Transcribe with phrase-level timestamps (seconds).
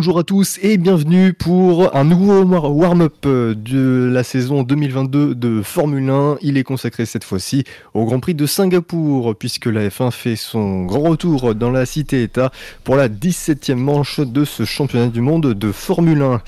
[0.00, 6.08] Bonjour à tous et bienvenue pour un nouveau warm-up de la saison 2022 de Formule
[6.08, 6.38] 1.
[6.40, 10.86] Il est consacré cette fois-ci au Grand Prix de Singapour puisque la F1 fait son
[10.86, 12.50] grand retour dans la cité-État
[12.82, 16.40] pour la 17e manche de ce championnat du monde de Formule 1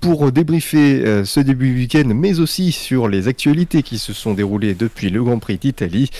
[0.00, 4.74] pour débriefer euh, ce début week-end, mais aussi sur les actualités qui se sont déroulées
[4.74, 6.10] depuis le Grand Prix d'Italie.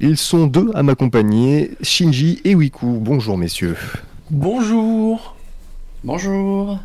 [0.00, 2.98] Ils sont deux à m'accompagner, Shinji et Wiku.
[3.00, 3.78] Bonjour messieurs.
[4.30, 5.33] Bonjour.
[6.04, 6.78] Bonjour.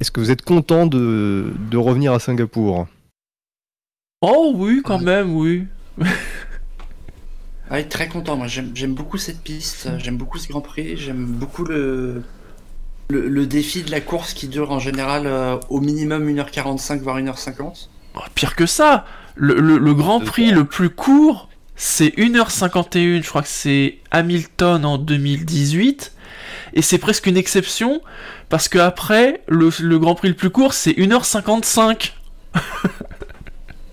[0.00, 2.86] Est-ce que vous êtes content de, revenir à Singapour?
[4.22, 5.66] Oh oui, quand même, oui.
[7.70, 8.36] ah, très content.
[8.36, 9.90] Moi, j'aime beaucoup cette piste.
[9.98, 10.96] J'aime beaucoup ce Grand Prix.
[10.96, 12.22] J'aime beaucoup le,
[13.10, 17.88] le, défi de la course qui dure en général euh, au minimum 1h45 voire 1h50.
[18.34, 23.22] pire que ça, le, Grand Prix le plus court, c'est 1h51.
[23.22, 26.14] Je crois que c'est Hamilton en 2018
[26.74, 28.00] et c'est presque une exception
[28.48, 32.12] parce que après le, Grand Prix le plus court c'est 1h55.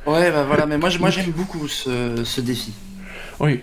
[0.05, 2.73] ouais bah voilà mais moi, moi j'aime beaucoup ce, défi.
[3.39, 3.61] Oui.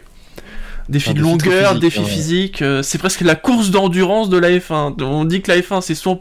[0.89, 2.05] Défi de longueur, défi hein.
[2.05, 5.01] physique, euh, c'est presque la course d'endurance de la F1.
[5.03, 6.19] On dit que la F1 c'est souvent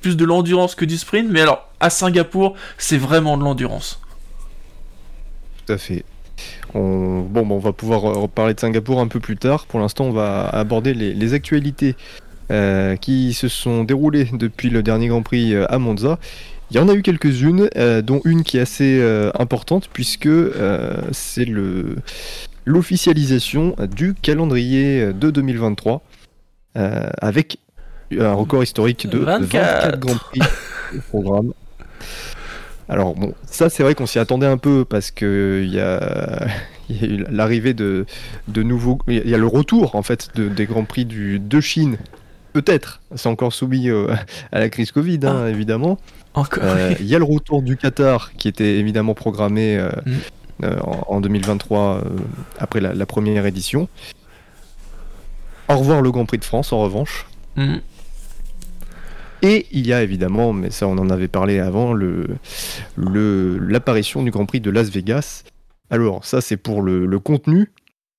[0.00, 4.00] plus de l'endurance que du sprint, mais alors à Singapour c'est vraiment de l'endurance.
[5.66, 6.04] Tout à fait.
[6.74, 7.20] On...
[7.22, 9.66] Bon, on va pouvoir reparler de Singapour un peu plus tard.
[9.66, 12.25] Pour l'instant, on va aborder les actualités euh,
[13.00, 16.18] qui se sont déroulées depuis le dernier Grand Prix euh, à Monza.
[16.70, 19.00] Il y en a eu quelques-unes, euh, dont une qui est assez
[19.38, 20.28] importante puisque
[21.12, 21.96] c'est le
[22.64, 26.02] l'officialisation du calendrier de 2023
[26.74, 27.58] avec
[28.18, 30.40] un record historique de 24, Grands Prix
[30.94, 31.52] au programme.
[32.88, 36.46] Alors bon, ça c'est vrai qu'on s'y attendait un peu parce que il y a,
[36.90, 38.06] eu l'arrivée de,
[38.48, 41.60] de nouveaux, il y a le retour en fait de, des grands prix du, de
[41.60, 41.96] Chine
[42.56, 44.06] Peut-être, c'est encore soumis euh,
[44.50, 45.50] à la crise Covid, hein, ah.
[45.50, 45.98] évidemment.
[46.56, 49.90] Euh, il y a le retour du Qatar qui était évidemment programmé euh,
[50.62, 50.66] mm.
[51.06, 52.00] en, 2023
[52.58, 53.90] après la, première édition.
[55.68, 57.26] Au revoir le Grand Prix de France en revanche.
[57.56, 57.76] Mm.
[59.42, 61.92] Et il y a évidemment, mais ça on en avait parlé avant,
[62.96, 65.44] l'apparition le, du Grand Prix de Las Vegas.
[65.90, 67.70] Alors ça c'est pour le, contenu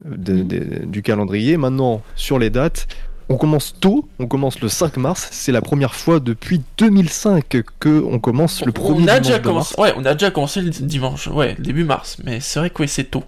[0.06, 0.86] mm.
[0.86, 1.58] du calendrier.
[1.58, 2.88] Maintenant sur les dates,
[3.30, 8.04] on commence tôt, on commence le 5 mars, c'est la première fois depuis 2005 que
[8.04, 11.28] on commence le premier on a déjà commencé, Ouais, on a déjà commencé le dimanche,
[11.28, 13.24] ouais, début mars, mais c'est vrai que c'est tôt.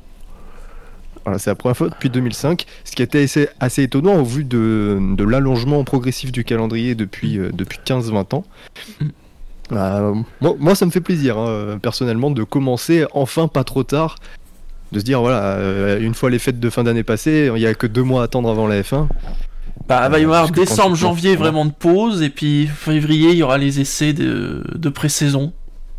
[1.25, 4.45] Voilà, c'est la première fois depuis 2005, ce qui était assez, assez étonnant au vu
[4.45, 8.45] de, l'allongement progressif du calendrier depuis, euh, depuis 15-20 ans.
[9.01, 9.07] Mm.
[9.69, 14.15] Bah, moi, ça me fait plaisir, hein, personnellement, de commencer enfin pas trop tard
[14.91, 17.67] de se dire voilà, euh, une fois les fêtes de fin d'année passées, il n'y
[17.67, 19.07] a que deux mois à attendre avant la F1.
[19.87, 23.43] Bah, il va y avoir décembre, janvier vraiment de pause, et puis février, il y
[23.43, 25.53] aura les essais de, de pré-saison.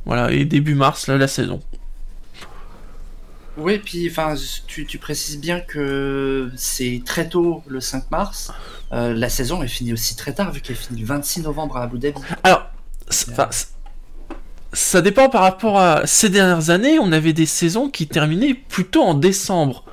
[0.07, 1.61] Voilà, et début mars, là, la saison.
[3.57, 4.35] Oui, puis enfin,
[4.67, 8.53] tu, tu, précises bien que c'est très tôt le 5 mars.
[8.93, 11.83] Euh, la saison est finie aussi très tard, vu qu'elle finit le 26 novembre à
[11.83, 12.21] Abu Dhabi.
[12.43, 12.71] Alors,
[14.73, 16.99] ça dépend par rapport à ces dernières années.
[16.99, 19.85] On avait des saisons qui terminaient plutôt en décembre.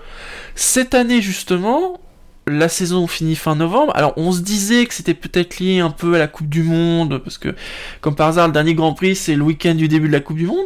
[0.55, 1.99] Cette année, justement,
[2.47, 3.91] la saison finit fin novembre.
[3.95, 7.19] Alors on se disait que c'était peut-être lié un peu à la Coupe du Monde,
[7.23, 7.55] parce que
[8.01, 10.37] comme par hasard le dernier Grand Prix c'est le week-end du début de la Coupe
[10.37, 10.65] du Monde.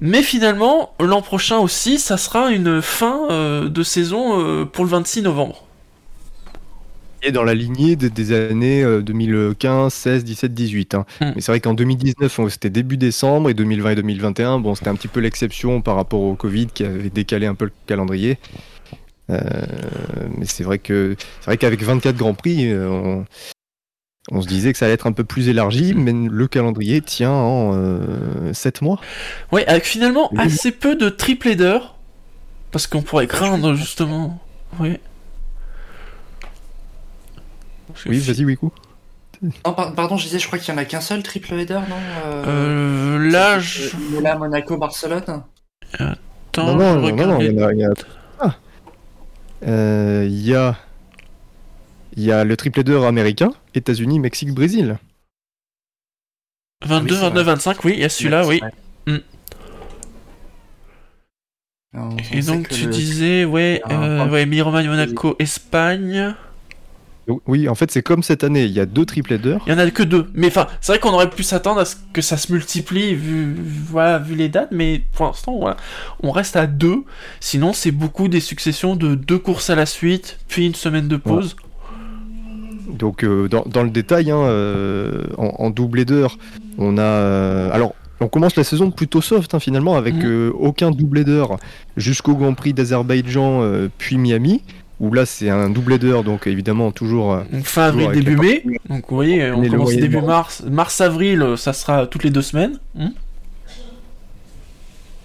[0.00, 4.90] Mais finalement, l'an prochain aussi, ça sera une fin euh, de saison euh, pour le
[4.90, 5.64] 26 novembre.
[7.22, 10.96] Et dans la lignée des années 2015, 16, 17, 18.
[11.20, 14.94] Mais c'est vrai qu'en 2019, c'était début décembre, et 2020 et 2021, bon, c'était un
[14.94, 18.38] petit peu l'exception par rapport au Covid qui avait décalé un peu le calendrier.
[19.30, 19.40] Euh,
[20.36, 23.22] mais c'est vrai que c'est vrai qu'avec 24 grands prix, euh,
[24.30, 27.32] on, se disait que ça allait être un peu plus élargi, mais le calendrier tient
[27.32, 27.72] en
[28.52, 29.00] 7 euh, mois.
[29.52, 31.78] Oui, avec finalement assez peu de triple header,
[32.70, 34.40] parce qu'on pourrait craindre justement.
[34.78, 34.98] Oui.
[38.04, 38.70] Oui, vas-y, Wiku.
[39.64, 41.96] pardon, je disais, je crois qu'il y en a qu'un seul triple header, non
[42.46, 43.88] euh, Là, je...
[44.20, 45.42] Là, Monaco, Barcelone.
[45.98, 47.90] Attends, non, non, non, il y, a, il y a
[49.62, 50.76] il euh, y a
[52.16, 54.98] il y a le triple d'heure américain, États-Unis, Mexique, Brésil.
[56.84, 58.60] 22, 29, 25, oui, il y a celui-là, oui.
[59.06, 59.16] Mm.
[62.32, 66.34] Et donc tu disais, ouais, euh, ouais, Monaco, Espagne.
[67.46, 69.60] Oui, en fait, c'est comme cette année, il y a deux triplets d'heures.
[69.66, 70.26] Il y en a que deux.
[70.34, 73.56] Mais enfin, c'est vrai qu'on aurait pu s'attendre à ce que ça se multiplie vu,
[73.88, 75.76] voilà, vu les dates, mais pour l'instant, voilà,
[76.22, 77.02] on reste à deux.
[77.40, 81.16] Sinon, c'est beaucoup des successions de deux courses à la suite, puis une semaine de
[81.16, 81.56] pause.
[82.88, 86.28] Donc euh, dans, dans le détail, hein, euh, en, en double header,
[86.78, 90.24] on a euh, alors on commence la saison plutôt soft hein, finalement avec Mhm.
[90.24, 91.44] euh, aucun double header
[91.96, 94.62] jusqu'au Grand Prix d'Azerbaïdjan euh, puis Miami
[95.00, 98.36] où là c'est un double header donc évidemment toujours euh, Donc fin avril, Toujours début
[98.36, 98.62] mai.
[98.88, 100.62] Donc vous voyez, on commence début mars.
[100.66, 102.78] Mars-avril, euh, ça sera toutes les deux semaines.
[102.94, 103.08] Hmm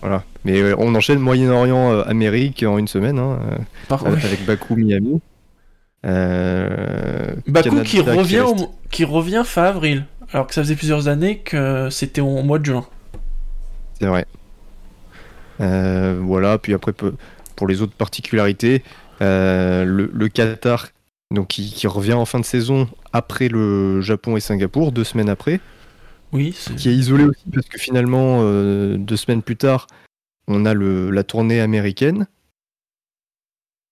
[0.01, 0.23] voilà.
[0.45, 3.39] Mais euh, on enchaîne Moyen-Orient euh, Amérique en une semaine hein,
[3.87, 5.21] Par avec, avec Bakou Miami.
[6.05, 10.05] Euh, Bakou Canada qui revient, reste- au- qui revient fin avril.
[10.33, 12.85] Alors que ça faisait plusieurs années que c'était au mois de juin.
[13.99, 14.25] C'est vrai.
[15.59, 18.83] Voilà, puis après, pour les autres particularités,
[19.21, 20.87] le, le Qatar,
[21.33, 25.29] donc qui, qui revient en fin de saison après le Japon et Singapour, deux semaines
[25.29, 25.59] après,
[26.33, 29.87] Oui, c'est- qui est isolé aussi parce que finalement, euh, deux semaines plus tard,
[30.47, 32.27] on a le, la tournée américaine.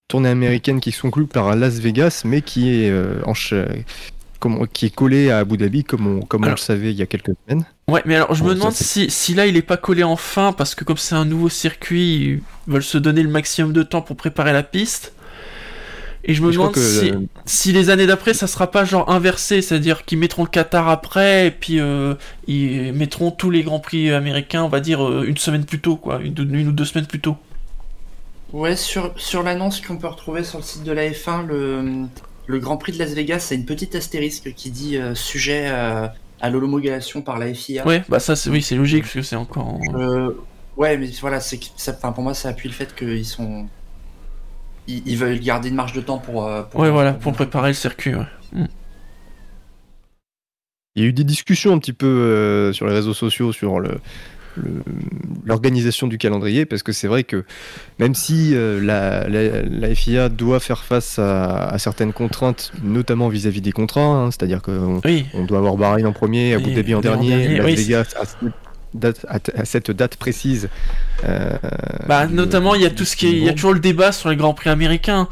[0.08, 3.54] Tournée américaine qui se conclut par Las Vegas, mais qui est, euh, en ch-
[4.40, 6.98] comme- qui est collée à Abu Dhabi, comme on, comme on Alors- le savait il
[6.98, 7.64] y a quelques semaines.
[7.88, 10.52] Ouais, mais alors je me demande si, si là il est pas collé en fin
[10.54, 14.02] parce que comme c'est un nouveau circuit, ils veulent se donner le maximum de temps
[14.02, 15.14] pour préparer la piste.
[16.25, 19.10] Et je me Et demande si, euh, si les années d'après ça sera pas genre
[19.10, 22.16] inversé, c'est-à-dire qu'ils mettront le Qatar après et puis euh,
[22.48, 25.95] ils mettront tous les grands prix américains, on va dire euh, une semaine plus tôt,
[25.98, 27.38] quoi, une, une ou deux semaines plus tôt.
[28.51, 32.07] Ouais, sur, sur l'annonce qu'on peut retrouver sur le site de la F1, le,
[32.48, 36.07] le Grand Prix de Las Vegas a une petite astérisque qui dit euh, sujet euh,
[36.39, 37.86] à l'homologation par la FIA.
[37.86, 39.68] Ouais, bah ça c'est oui c'est logique parce que c'est encore.
[39.68, 40.33] en- Euh,
[40.75, 43.69] ouais, mais voilà, c'est que ça, enfin, pour moi, ça appuie le fait qu'ils sont.
[44.88, 46.46] Ils, ils veulent garder une marge de temps pour.
[46.46, 48.16] euh, pour- Ouais voilà pour préparer le circuit.
[48.16, 48.26] Ouais.
[50.96, 53.80] Il y a eu des discussions un petit peu euh, sur les réseaux sociaux sur
[53.80, 54.00] le
[55.46, 57.46] l'organisation du calendrier parce que c'est vrai que
[57.98, 63.30] même si euh, la, la- la FIA doit faire face à, à certaines contraintes, notamment
[63.30, 65.28] vis-à-vis des contrats, hein, c'est-à-dire qu'on Oui.
[65.34, 68.16] on doit avoir Bahreïn en premier, Abu Dhabi en dernier, dernier, Las oui, Vegas
[68.94, 70.69] date, à- à cette date précise.
[71.24, 71.51] euh,
[72.07, 74.12] Bah, notamment, il y a tout ce qui est, il y a toujours le débat
[74.12, 75.27] sur les grands prix américains,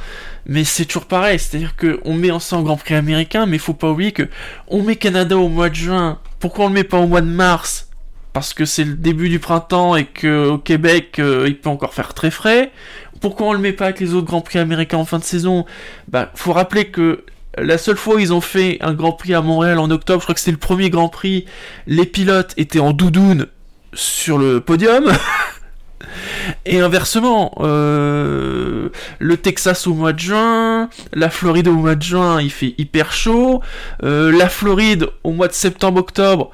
[0.45, 3.89] mais c'est toujours pareil, c'est-à-dire que on met ensemble grand prix américain, mais faut pas
[3.89, 4.29] oublier que
[4.67, 6.19] on met Canada au mois de juin.
[6.39, 7.89] Pourquoi on le met pas au mois de mars?
[8.33, 11.93] Parce que c'est le début du printemps et que au Québec, euh, il peut encore
[11.95, 12.71] faire très frais.
[13.19, 15.65] Pourquoi on le met pas avec les autres grands prix américains en fin de saison?
[16.07, 17.23] Bah, faut rappeler que
[17.57, 20.25] la seule fois où ils ont fait un Grand Prix à Montréal en octobre, je
[20.25, 21.45] crois que c'était le premier Grand Prix,
[21.85, 23.47] les pilotes étaient en doudoune
[23.93, 25.11] sur le podium.
[26.65, 28.89] Et inversement, euh,
[29.19, 33.11] le Texas au mois de juin, la Floride au mois de juin, il fait hyper
[33.11, 33.61] chaud.
[34.03, 36.51] Euh, la Floride au mois de septembre-octobre,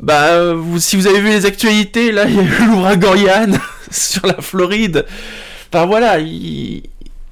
[0.00, 3.52] bah, si vous avez vu les actualités, là, il y a eu l'ouragan
[3.90, 5.06] sur la Floride.
[5.72, 6.82] Enfin voilà, il,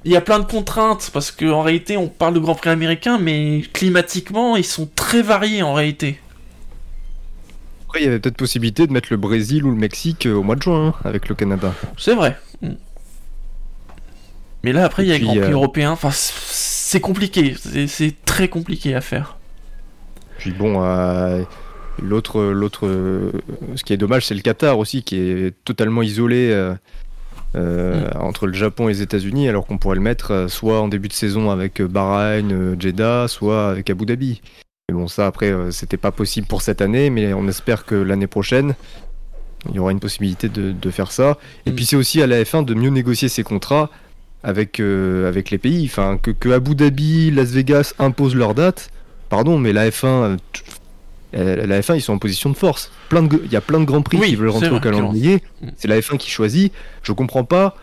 [0.05, 3.17] il y a plein de contraintes parce qu'en réalité, on parle de Grand Prix américain,
[3.19, 6.19] mais climatiquement, ils sont très variés en réalité.
[7.87, 10.43] Après, il y avait peut-être possibilité de mettre le Brésil ou le Mexique euh, au
[10.43, 11.73] mois de juin hein, avec le Canada.
[11.97, 12.37] C'est vrai.
[12.61, 12.71] Mm.
[14.63, 15.91] Mais là, après, il y a puis, Grand Prix euh, européen.
[15.91, 17.55] Enfin, c'est compliqué.
[17.87, 19.37] C'est- très compliqué à faire.
[20.39, 21.43] Puis bon, euh,
[22.01, 23.31] l'autre, l'autre, euh,
[23.75, 26.73] ce qui est dommage, c'est le Qatar aussi, qui est totalement isolé euh,
[27.55, 30.87] euh, entre le Japon et les États-Unis, alors qu'on pourrait le mettre euh, soit en
[30.87, 34.41] début de saison avec euh, Bahreïn, Jeddah, soit avec Abu Dhabi.
[34.89, 38.27] Mais bon, ça après, c'était pas possible pour cette année, mais on espère que l'année
[38.27, 38.75] prochaine,
[39.69, 41.37] il y aura une possibilité de, de faire ça.
[41.65, 41.75] Et Mm.
[41.75, 43.89] puis c'est aussi à la F1 de mieux négocier ses contrats
[44.43, 45.85] avec, euh, avec les pays.
[45.89, 48.89] Enfin, que, que Abu Dhabi, Las Vegas imposent leurs dates.
[49.29, 50.73] Pardon, mais la F1, euh, t- euh,
[51.33, 52.91] la F1, ils sont en position de force.
[53.09, 54.79] Plein de, il y a plein de grands prix Oui, qui veulent c'est rentrer au
[54.79, 55.41] calendrier.
[55.61, 55.67] Mm.
[55.77, 56.71] C'est la F1 qui choisit.
[57.01, 57.75] Je comprends pas.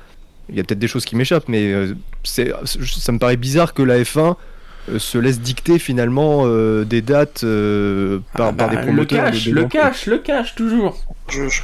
[0.48, 3.82] Il y a peut-être des choses qui m'échappent, mais euh, ça me paraît bizarre que
[3.82, 4.34] la F1
[4.88, 9.26] euh, se laisse dicter finalement euh, des dates euh, par, Ah par bah, des promoteurs.
[9.26, 11.04] Le cash, le cash, le cash, toujours.
[11.28, 11.60] Je, je,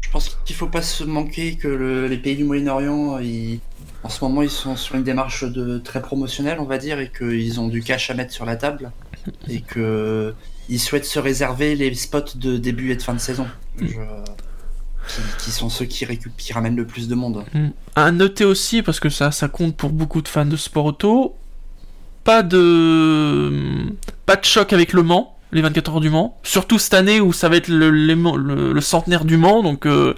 [0.00, 3.18] je pense qu'il faut pas se manquer que le- les pays du Moyen-Orient,
[4.02, 7.10] en ce moment, ils sont sur une démarche de très promotionnelle, on va dire, et
[7.16, 8.90] qu'ils ont du cash à mettre sur la table,
[9.48, 10.32] et que
[10.70, 13.46] ils souhaitent se réserver les spots de début et de fin de saison,
[13.78, 13.86] Je-
[15.08, 16.06] qui, qui sont ceux qui,
[16.52, 17.44] ramènent le plus de monde.
[17.52, 17.68] Mm.
[17.96, 21.34] À noter aussi, parce que ça, ça compte pour beaucoup de fans de sport auto,
[22.24, 23.92] pas de,
[24.26, 26.38] pas de choc avec le Mans, les 24 heures du Mans.
[26.44, 29.86] Surtout cette année où ça va être le, les- le- le centenaire du Mans, donc
[29.86, 30.14] euh,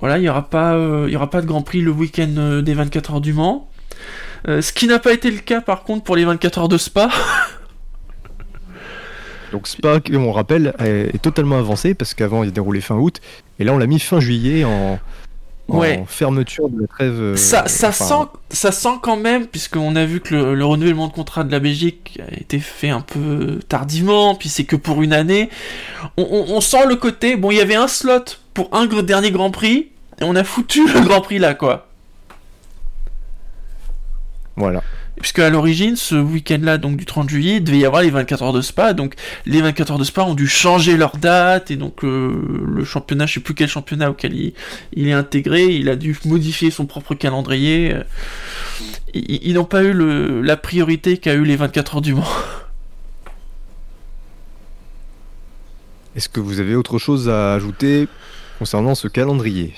[0.00, 2.62] voilà, il y aura pas, euh, y aura pas de Grand Prix le week-end euh,
[2.62, 3.68] des 24 heures du Mans.
[4.48, 6.78] Euh, ce qui n'a pas été le cas par contre pour les 24 heures de
[6.78, 7.08] Spa.
[9.56, 13.22] Donc Spa, on rappelle, est, totalement avancé parce qu'avant il déroulait fin août
[13.58, 14.98] et là on l'a mis fin juillet en,
[15.68, 15.98] Ouais.
[15.98, 17.14] en fermeture de la trêve.
[17.18, 20.64] euh, Ça, ça, enfin, sent, ça sent quand même, puisqu'on a vu que le, le
[20.66, 24.76] renouvellement de contrat de la Belgique a été fait un peu tardivement, puis c'est que
[24.76, 25.48] pour une année.
[26.18, 27.36] On, on- on sent le côté.
[27.36, 29.88] Bon, il y avait un slot pour un dernier Grand Prix,
[30.20, 31.88] et on a foutu le Grand Prix là, quoi.
[34.56, 34.82] Voilà.
[35.20, 38.42] Puisque à l'origine, ce week-end-là, donc du 30 juillet, il devait y avoir les 24
[38.42, 39.14] heures de Spa, donc
[39.46, 43.24] les 24 heures de Spa ont dû changer leur date, et donc euh, le championnat,
[43.26, 47.14] je sais plus quel championnat auquel il, est intégré, il a dû modifier son propre
[47.14, 47.94] calendrier.
[47.94, 48.02] euh,
[49.14, 49.94] Ils, n'ont pas eu
[50.42, 52.24] la priorité qu'a eu les 24 heures du Mans.
[56.14, 58.08] Est-ce que vous avez autre chose à ajouter
[58.58, 59.72] concernant ce calendrier?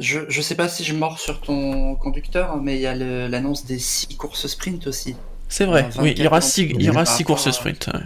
[0.00, 3.64] Je, je sais pas si je mords sur ton conducteur, mais il y a l'annonce
[3.66, 5.14] des 6 courses sprint aussi.
[5.48, 7.46] C'est vrai, oui, il y aura 24 six, il y par aura rapport six courses
[7.46, 7.90] à- sprint.
[7.92, 8.00] ouais.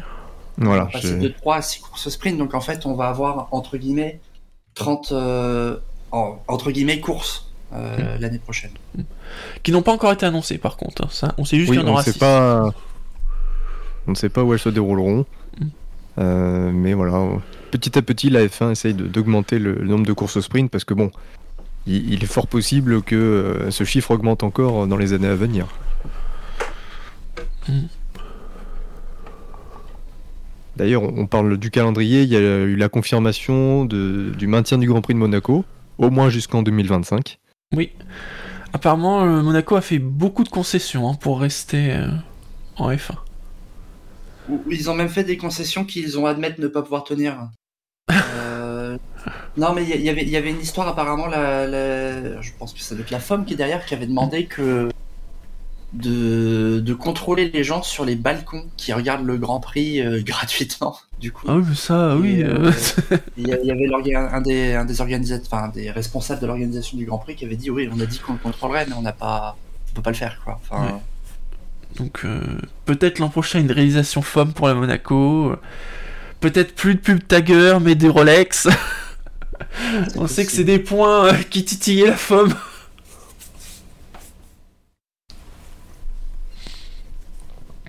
[0.58, 0.82] Voilà.
[0.82, 3.08] On va passer je- de 3 à 6 courses sprint, donc en fait, on va
[3.08, 4.20] avoir, entre guillemets,
[4.74, 5.76] 30, euh,
[6.10, 8.70] en- entre guillemets, courses euh, l'année prochaine.
[9.62, 11.04] Qui n'ont pas encore été annoncés par contre.
[11.04, 12.18] hein, Ça, on sait juste Oui, qu'il y en aura sait six.
[12.18, 12.72] pas.
[14.06, 15.26] On ne sait pas où elles se dérouleront.
[15.60, 15.64] Mm.
[16.18, 17.20] Euh, mais voilà,
[17.72, 20.94] petit à petit, la F1 essaye d'augmenter le, le nombre de courses sprint parce que
[20.94, 21.10] bon,
[21.86, 25.34] il, il est fort possible que euh, ce chiffre augmente encore dans les années à
[25.34, 25.66] venir.
[27.68, 27.80] Mm.
[30.76, 34.88] D'ailleurs, on parle du calendrier, il y a eu la confirmation de- du maintien du
[34.88, 35.64] Grand Prix de Monaco,
[35.98, 37.38] au moins jusqu'en 2025.
[37.76, 37.92] Oui.
[38.72, 42.08] Apparemment, euh, Monaco a fait beaucoup de concessions hein, pour rester euh,
[42.76, 43.14] en F1.
[44.48, 47.48] Ou- Ils ont même fait des concessions qu'ils ont admettre ne pas pouvoir tenir.
[48.10, 48.14] Euh,
[49.56, 52.80] Non, mais il y, il y avait- une histoire apparemment, la, la- je pense que
[52.80, 54.88] ça doit être la femme qui est derrière qui avait demandé que
[55.92, 60.96] de, de contrôler les gens sur les balcons qui regardent le Grand Prix euh, gratuitement.
[61.20, 62.42] Du coup, Ah oui, ça, oui.
[62.42, 62.72] Euh,
[63.12, 67.04] euh, il y, avait un des, un des organisateurs, enfin des responsables de l'organisation du
[67.06, 69.12] Grand Prix qui avait dit oui, on a dit qu'on le contrôlerait, mais on n'a
[69.12, 69.56] pas,
[69.90, 70.60] on peut pas le faire quoi.
[70.68, 70.92] Enfin, Ouais.
[71.96, 72.40] Donc euh,
[72.86, 75.54] peut-être l'an prochain une réalisation FOM pour la Monaco.
[76.40, 78.66] Peut-être plus de pub Tagger, mais des Rolex.
[80.16, 82.52] On sait que c'est des points euh, qui titillaient la FOM.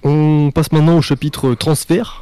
[0.04, 2.22] On passe maintenant au chapitre transfert.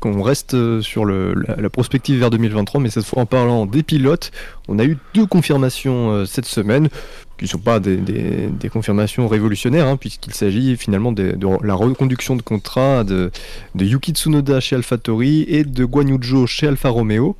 [0.00, 3.64] qu'on reste euh, sur le- la, la prospective vers 2023, mais cette fois en parlant
[3.64, 4.30] des pilotes,
[4.68, 6.90] on a eu deux confirmations euh, cette semaine,
[7.38, 11.46] qui ne sont pas des, des- des confirmations révolutionnaires, hein, puisqu'il s'agit finalement de, de
[11.64, 13.30] la reconduction de contrat de,
[13.74, 17.34] de Yuki Tsunoda chez AlphaTauri et de Guan Yu Zhou chez Alfa Romeo.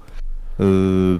[0.62, 1.18] Euh,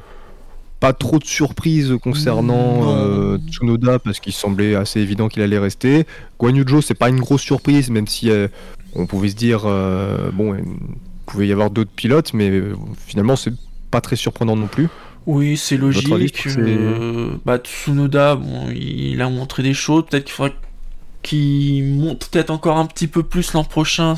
[0.82, 6.08] pas trop de surprises concernant euh, Tsunoda parce qu'il semblait assez évident qu'il allait rester.
[6.40, 8.49] Guan Yu c'est pas une grosse surprise, même si euh,
[8.96, 10.64] on pouvait se dire euh, bon, il
[11.25, 12.50] pouvait y avoir d'autres pilotes, mais
[13.06, 13.54] finalement c'est
[13.92, 14.88] pas très surprenant non plus.
[15.26, 16.49] Oui, c'est avis logique.
[17.44, 20.06] bah, Tsunoda, bon, il a montré des choses.
[20.11, 20.52] Peut-être qu'il faudra
[21.22, 24.16] qu'il monte peut-être encore un petit peu plus l'an prochain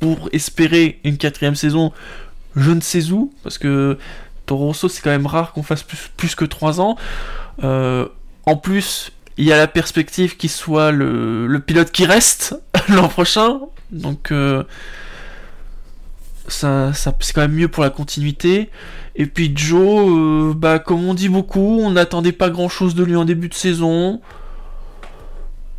[0.00, 1.92] pour espérer une quatrième saison.
[2.56, 3.98] Je ne sais où, parce que
[4.46, 6.96] Toro Rosso, c'est quand même rare qu'on fasse plus, que 3 ans.
[7.62, 8.08] Euh,
[8.46, 12.56] en plus, il y a la perspective qu'il soit le, pilote qui reste
[12.88, 13.60] l'an prochain.
[13.90, 14.62] Donc, euh,
[16.48, 18.70] ça, c'est quand même mieux pour la continuité.
[19.16, 23.02] Et puis Joe, euh, bah, comme on dit beaucoup, on n'attendait pas grand chose de
[23.02, 24.20] lui en début de saison.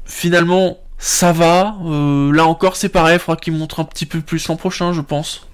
[0.06, 1.78] Finalement, ça va.
[1.84, 5.02] Là encore, c'est pareil, il faudra qu'il montre un petit peu plus l'an prochain, je
[5.02, 5.47] pense.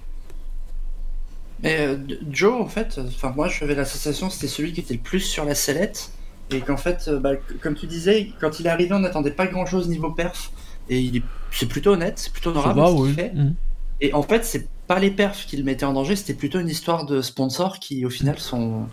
[1.64, 1.96] Mais euh,
[2.30, 5.20] Joe, en fait, enfin moi j'avais la sensation que c'était celui qui était le plus
[5.20, 6.10] sur la sellette
[6.50, 9.46] et qu'en fait, euh, bah, comme tu disais, quand il est arrivé, on n'attendait pas
[9.46, 10.50] grand chose niveau perf
[10.90, 13.32] et il est, c'est plutôt honnête, c'est plutôt honorable ce qu'il fait.
[13.34, 13.54] Mm.
[14.02, 16.68] Et en fait, c'est pas les perfs qui le mettaient en danger, c'était plutôt une
[16.68, 18.86] histoire de sponsors qui au final sont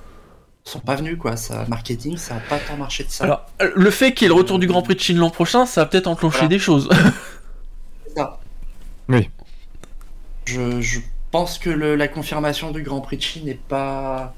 [0.64, 1.36] sont pas venus quoi.
[1.36, 3.26] Ça marketing, ça a pas tant marché de ça.
[3.26, 5.66] Alors, le fait qu'il y ait le retour du Grand Prix de Chine l'an prochain,
[5.66, 6.50] ça va peut-être enclencher Voilà.
[6.50, 6.88] des choses.
[8.08, 8.40] C'est ça.
[9.10, 9.30] Oui.
[10.46, 11.00] Je, je
[11.32, 14.34] pense que le- la confirmation du Grand Prix de Chine n'est pas.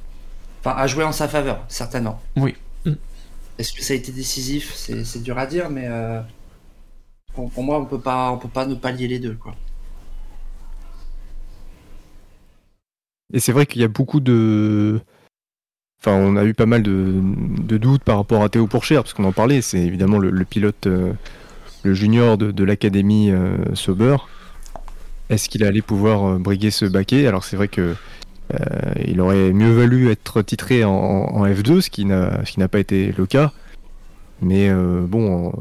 [0.60, 2.22] Enfin, a joué en sa faveur, certainement.
[2.38, 2.56] Oui.
[2.86, 2.94] Mm.
[3.60, 4.74] Est-ce que ça a été décisif?
[4.76, 6.22] C'est dur à dire, mais euh,
[7.34, 9.56] pour, pour moi, on peut pas, on peut pas ne pas lier les deux, quoi.
[13.34, 15.02] Et c'est vrai qu'il y a beaucoup de.
[16.00, 19.14] Enfin, on a eu pas mal de, de doutes par rapport à Théo Pourchère, parce
[19.14, 21.14] qu'on en parlait, c'est évidemment le, le pilote, euh,
[21.84, 24.18] le junior de, de l'académie euh, Sauber.
[25.30, 27.28] Est-ce qu'il allait pouvoir euh, briguer ce baquet?
[27.28, 27.96] Alors c'est vrai que
[28.54, 28.58] euh,
[29.06, 33.26] il aurait mieux valu être titré en, en F2, ce qui n'a pas été le
[33.26, 33.52] cas.
[34.42, 35.54] Mais euh, bon,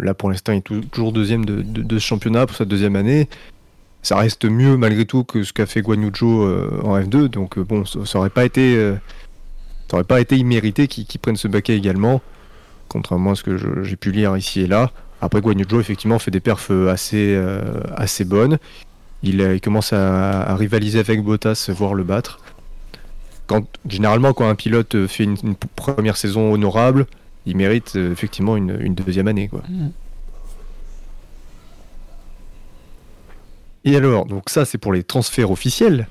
[0.00, 3.28] là pour l'instant, il est tou- toujours deuxième de, ce championnat pour sa deuxième année
[4.02, 7.26] ça reste mieux malgré tout que ce qu'a fait Guan Yu Zhou, euh, en F2,
[7.26, 8.94] donc bon, ça, ça aurait pas été
[9.90, 12.22] ça aurait pas été immérité qu'ils prennent ce baquet également,
[12.88, 14.92] contrairement à ce que j'ai pu lire ici et là.
[15.20, 17.36] Après, Guanyu effectivement, fait des perfs assez,
[17.96, 18.58] assez bonnes.
[19.26, 22.40] Il, commence à, rivaliser avec Bottas, voire le battre.
[23.46, 25.36] Quand, généralement, quand un pilote fait une,
[25.76, 27.06] première saison honorable,
[27.46, 29.48] il mérite effectivement une, deuxième année.
[29.48, 29.62] Quoi.
[29.68, 29.90] Mm.
[33.86, 36.08] Et alors, donc ça c'est pour les transferts officiels.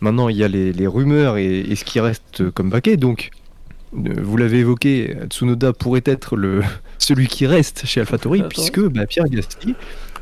[0.00, 2.96] Maintenant, il y a les, rumeurs et, ce qui reste comme baquet.
[2.96, 3.30] Donc,
[3.96, 6.62] euh, vous l'avez évoqué, Tsunoda pourrait être le,
[6.98, 9.74] celui qui reste chez AlphaTauri, puisque bah, Pierre Gasly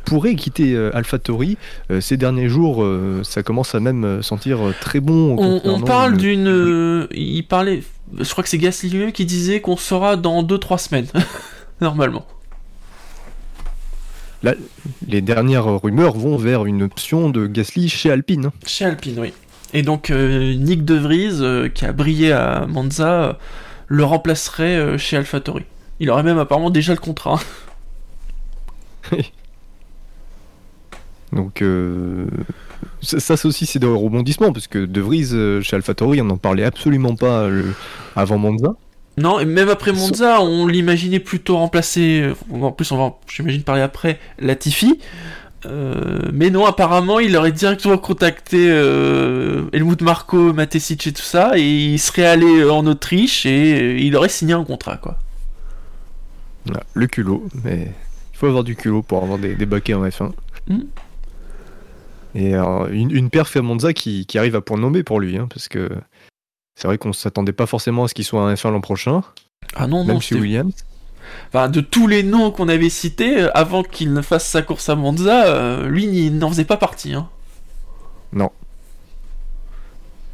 [0.07, 1.59] pourrait quitter euh, AlphaTauri.
[1.91, 2.87] Euh, ces derniers jours,
[3.23, 5.37] ça commence à même sentir très bon.
[5.39, 7.07] On, parle d'une.
[7.13, 7.83] il parlait.
[8.19, 11.09] Je crois que c'est Gasly lui-même qui disait qu'on sera dans 2-3 semaines,
[11.81, 12.25] normalement
[15.09, 18.51] les dernières rumeurs vont vers une option de Gasly chez Alpine.
[18.67, 19.33] Chez Alpine, oui.
[19.73, 23.33] Et donc euh, Nick De Vries, euh, qui a brillé à Monza, euh,
[23.89, 25.65] le remplacerait chez AlphaTauri.
[26.01, 27.41] Il aurait même apparemment déjà le contrat.
[31.37, 31.63] donc
[33.03, 36.65] ça, ça aussi c'est des rebondissements parce que De Vries chez AlphaTauri on n'en parlait
[36.65, 37.49] absolument pas
[38.17, 38.75] avant Monza.
[39.19, 42.33] Non, et même après Monza, on l'imaginait plutôt remplacer.
[42.53, 44.99] En plus, on va, j'imagine, parler après Latifi.
[45.65, 51.53] Euh, mais non, apparemment, il aurait directement contacté euh, Helmut Marko, Matesic et tout ça,
[51.57, 55.19] et il serait allé en Autriche et il aurait signé un contrat, quoi.
[56.95, 57.93] le culot, mais
[58.35, 60.33] il faut avoir du culot pour avoir des, des baquets en F1.
[60.69, 60.83] Hmm.
[62.37, 65.49] Et une, une perf à Monza qui, qui, arrive à point nommé pour lui, hein,
[65.49, 65.89] parce que
[66.75, 69.23] c'est vrai qu'on s'attendait pas forcément à ce qu'il soit un F1 l'an prochain.
[69.75, 70.75] Ah non, même non, chez Williams.
[71.49, 74.89] Enfin, de tous les noms qu'on avait cités, euh, avant qu'il ne fasse sa course
[74.91, 77.15] à Monza, euh, lui il n'en faisait pas partie.
[77.15, 77.29] Hein.
[78.33, 78.51] Non.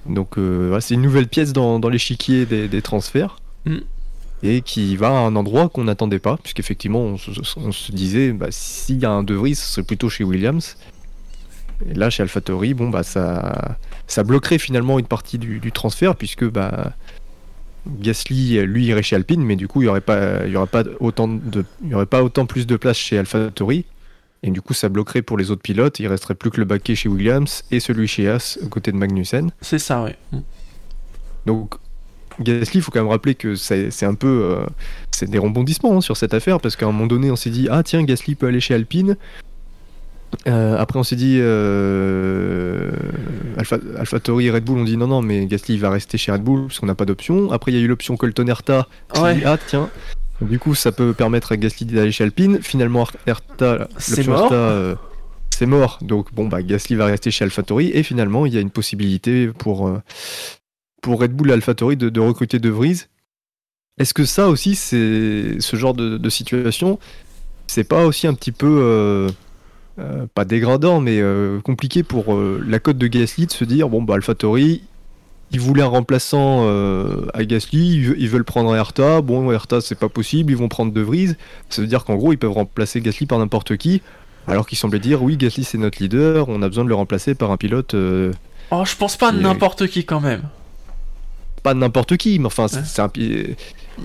[0.07, 3.37] Donc euh, c'est une nouvelle pièce dans, l'échiquier des, transferts.
[3.65, 3.79] Mm.
[4.43, 7.17] Et qui va à un endroit qu'on n'attendait pas, puisqu'effectivement on,
[7.59, 10.77] on, se disait, bah, s'il y a un De Vries, ce serait plutôt chez Williams.
[11.91, 16.49] Et là, chez AlphaTauri, bon, bah, ça, ça bloquerait finalement une partie du, transfert, puisque
[16.49, 16.93] bah,
[17.87, 20.67] Gasly, lui, irait chez Alpine, mais du coup, il n'y aurait, pas, il y aurait,
[20.67, 23.85] pas autant de, il y aurait pas autant plus de place chez AlphaTauri.
[24.45, 26.01] Et du coup, ça bloquerait pour les autres pilotes.
[26.01, 28.97] Il resterait plus que le baquet chez Williams et celui chez Haas, aux côtés de
[28.97, 29.53] Magnussen.
[29.61, 30.41] C'est ça, oui.
[31.47, 31.77] Donc,
[32.41, 34.57] Gasly, il faut quand même rappeler que c'est un peu.
[34.57, 34.67] Euh,
[35.11, 37.69] c'est des rebondissements hein, sur cette affaire, parce qu'à un moment donné, on s'est dit
[37.71, 39.17] Ah, tiens, Gasly peut aller chez Alpine.
[40.47, 42.91] Euh, après, on s'est dit euh,
[43.57, 46.43] Alpha, AlphaTauri et Red Bull ont dit non, non, mais Gasly va rester chez Red
[46.43, 47.53] Bull parce qu'on n'a pas d'option.
[47.53, 49.91] Après, il y a eu l'option Colton Herta qui dit ah tiens.
[50.41, 52.61] Du coup, ça peut permettre à Gasly d'aller chez Alpine.
[52.63, 54.51] Finalement, Herta, c'est mort.
[54.53, 54.97] Euh,
[55.51, 55.99] c'est mort.
[56.03, 59.49] Donc bon, bah Gasly va rester chez AlphaTauri et finalement, il y a une possibilité
[59.49, 60.03] pour euh,
[61.03, 63.03] pour Red Bull et AlphaTauri de, de recruter De Vries.
[63.99, 66.99] Est-ce que ça aussi, c'est ce genre de, de situation,
[67.67, 69.29] c'est pas aussi un petit peu
[69.99, 73.91] euh, pas dégradant, mais euh, compliqué pour euh, la cote de Gasly de se dire
[73.91, 74.83] bon, bah, AlphaTauri,
[75.51, 76.67] ils voulaient un remplaçant
[77.35, 79.21] à Gasly, ils veulent prendre Erta.
[79.21, 81.35] Bon, Erta, c'est pas possible, ils vont prendre De Vries.
[81.69, 84.01] Ça veut dire qu'en gros, ils peuvent remplacer Gasly par n'importe qui,
[84.49, 87.35] alors qu'ils semblaient dire oui, Gasly c'est notre leader, on a besoin de le remplacer
[87.35, 87.95] par un pilote.
[87.95, 90.41] oh, je pense pas n'importe qui quand même.
[91.63, 93.11] Pas n'importe qui, mais enfin, c'est un.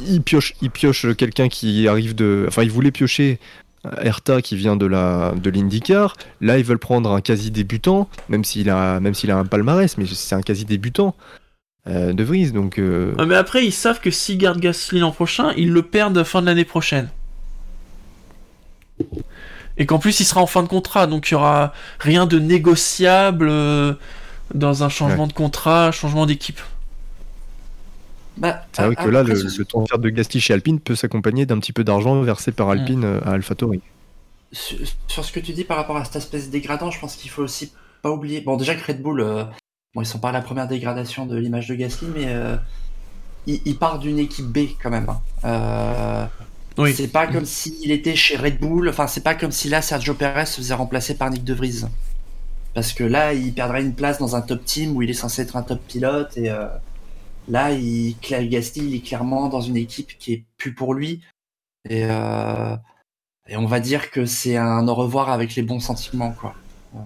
[0.06, 2.44] Il pioche, il pioche quelqu'un qui arrive de.
[2.50, 3.40] Enfin, il voulait piocher
[4.02, 6.16] Erta qui vient de la de l'IndyCar.
[6.42, 9.98] Là, ils veulent prendre un quasi débutant, même s'il a même s'il a un palmarès,
[9.98, 11.16] mais c'est un quasi débutant
[11.88, 12.52] euh, de Vries.
[12.52, 12.80] Donc.
[12.80, 16.42] Euh, mais après, ils savent que s'ils gardent Gasly l'an prochain, ils le perdent fin
[16.42, 17.10] de l'année prochaine.
[19.78, 22.40] Et qu'en plus, il sera en fin de contrat, donc il y aura rien de
[22.40, 23.94] négociable euh,
[24.54, 26.60] dans un changement de contrat, changement d'équipe.
[28.38, 31.60] Bah, c'est vrai que là, le, le transfert de Gasly chez Alpine peut s'accompagner d'un
[31.60, 33.22] petit peu d'argent versé par Alpine mm.
[33.26, 33.82] à AlphaTauri.
[34.52, 37.30] Sur, sur, ce que tu dis par rapport à cette espèce dégradant, je pense qu'il
[37.30, 37.72] faut aussi
[38.02, 38.42] pas oublier.
[38.42, 39.44] Bon, déjà que Red Bull, euh,
[39.94, 42.56] bon, ils sont pas à la première dégradation de l'image de Gasly, mais euh,
[43.46, 45.10] il, part d'une équipe B quand même.
[45.10, 45.22] Hein.
[45.44, 46.26] Euh,
[46.78, 46.94] oui.
[46.94, 48.88] C'est pas comme s'il était chez Red Bull.
[48.88, 51.86] Enfin, c'est pas comme si là Sergio Perez se faisait remplacer par Nick De Vries.
[52.76, 55.42] Parce que là, il perdrait une place dans un top team où il est censé
[55.42, 56.52] être un top pilote et
[57.48, 61.22] Là, il, Gasly, il est clairement dans une équipe qui est plus pour lui.
[61.90, 62.76] Et, euh,
[63.52, 66.56] on va dire que c'est un au revoir avec les bons sentiments, quoi.
[66.96, 67.00] Euh,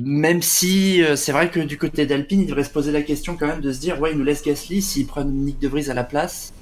[0.00, 3.36] même si euh, c'est vrai que du côté d'Alpine, il devrait se poser la question
[3.36, 5.90] quand même de se dire, ouais, il nous laisse Gasly s'il prennent Nick De Vries
[5.90, 6.52] à la place.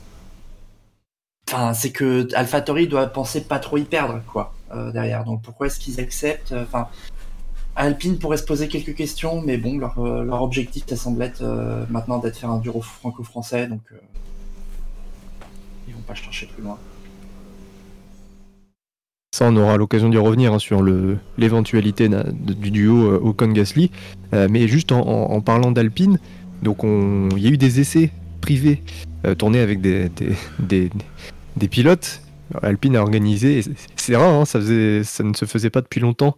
[1.49, 4.55] Enfin, c'est que AlphaTauri doit penser pas trop y perdre, quoi,
[4.95, 5.25] derrière.
[5.25, 6.55] Donc pourquoi est-ce qu'ils acceptent
[7.75, 11.85] Alpine pourrait se poser quelques questions, mais bon, leur, euh, objectif, ça semble être euh,
[11.89, 13.97] maintenant d'être faire un duo franco-français, donc euh,
[15.89, 16.79] ils vont pas chercher plus loin.
[19.35, 20.83] Ça, on aura l'occasion d'y revenir hein, sur
[21.39, 23.91] l'éventualité du duo euh, Ocon-Gasly.
[24.35, 26.19] Euh, mais juste en, parlant d'Alpine,
[26.63, 28.11] donc on- il y a eu des essais
[28.43, 28.83] privés
[29.39, 30.11] tournés avec des,
[31.71, 32.21] pilotes.
[32.63, 33.63] Alpine a organisé,
[33.97, 36.37] c'est- rare, hein, ça ne se faisait pas depuis longtemps,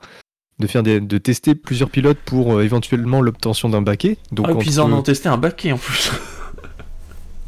[0.59, 4.17] de, faire des- de tester plusieurs pilotes pour euh, éventuellement l'obtention d'un baquet.
[4.33, 6.12] Donc Ah, et puis ils en ont testé un baquet en plus.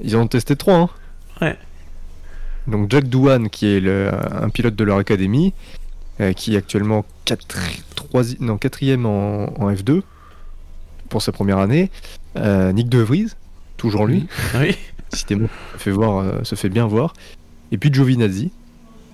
[0.03, 0.77] Ils en ont testé trois.
[0.77, 0.89] Hein.
[1.41, 1.57] Ouais.
[2.67, 5.55] Donc Jack Douane, qui est le- un pilote de leur académie,
[6.21, 7.47] euh, qui est actuellement 4,
[8.41, 10.03] non, quatrième en, en F2
[11.09, 11.91] pour sa première année.
[12.37, 13.33] Euh, Nick De Vries,
[13.77, 14.27] toujours lui,
[14.59, 14.77] oui.
[15.11, 17.13] décidément, se fait, voir, euh, se fait bien voir.
[17.73, 18.51] Et puis Giovinazzi,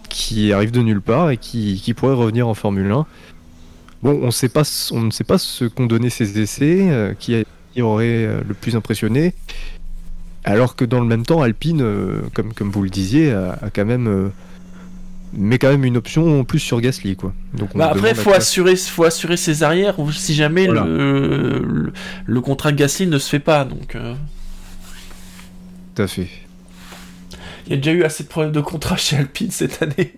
[0.08, 3.06] qui arrive de nulle part et qui, qui pourrait revenir en Formule 1.
[4.02, 7.14] Bon, on, sait pas, ce- on ne sait pas ce qu'ont donné ces essais, euh,
[7.18, 9.34] qui, a- qui aurait euh, le plus impressionné.
[10.44, 13.70] Alors que dans le même temps, Alpine, euh, comme, comme vous le disiez, a, a
[13.70, 14.32] quand même
[15.34, 17.32] met quand même une option en plus sur Gasly, quoi.
[17.54, 20.84] Donc on Bah après, faut assurer, faut assurer ses arrières si jamais Voilà.
[20.84, 21.92] le, le,
[22.26, 23.64] le contrat de Gasly ne se fait pas.
[23.64, 23.96] Donc,
[25.94, 26.28] Tout à fait.
[27.66, 30.14] il y a déjà eu assez de problèmes de contrat chez Alpine cette année.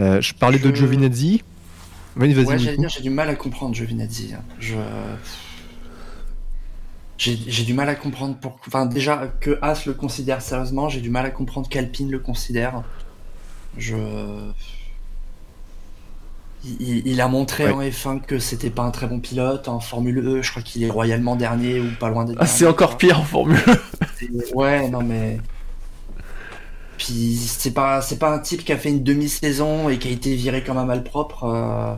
[0.00, 1.42] Euh, je parlais de Giovinazzi.
[2.16, 2.46] Oui, vas-y.
[2.46, 4.32] Ouais, j'allais dire, j'ai du mal à comprendre Giovinazzi.
[4.34, 4.42] hein.
[4.58, 4.76] Je.
[7.16, 8.56] J'ai du mal à comprendre pour.
[8.66, 12.82] Enfin, déjà, que As le considère sérieusement, j'ai du mal à comprendre qu'Alpine le considère.
[13.78, 13.96] Je.
[16.80, 17.72] Il, a montré Ouais.
[17.72, 19.68] en F1 que c'était pas un très bon pilote.
[19.68, 22.66] En Formule E, je crois qu'il est royalement dernier ou pas loin d'être Ah, c'est
[22.66, 23.74] encore pire en Formule 1.
[24.16, 25.38] C'est- Ouais, non mais.
[27.04, 30.10] Puis c'est pas c'est pas un type qui a fait une demi-saison et qui a
[30.12, 31.44] été viré comme un malpropre.
[31.44, 31.96] euh,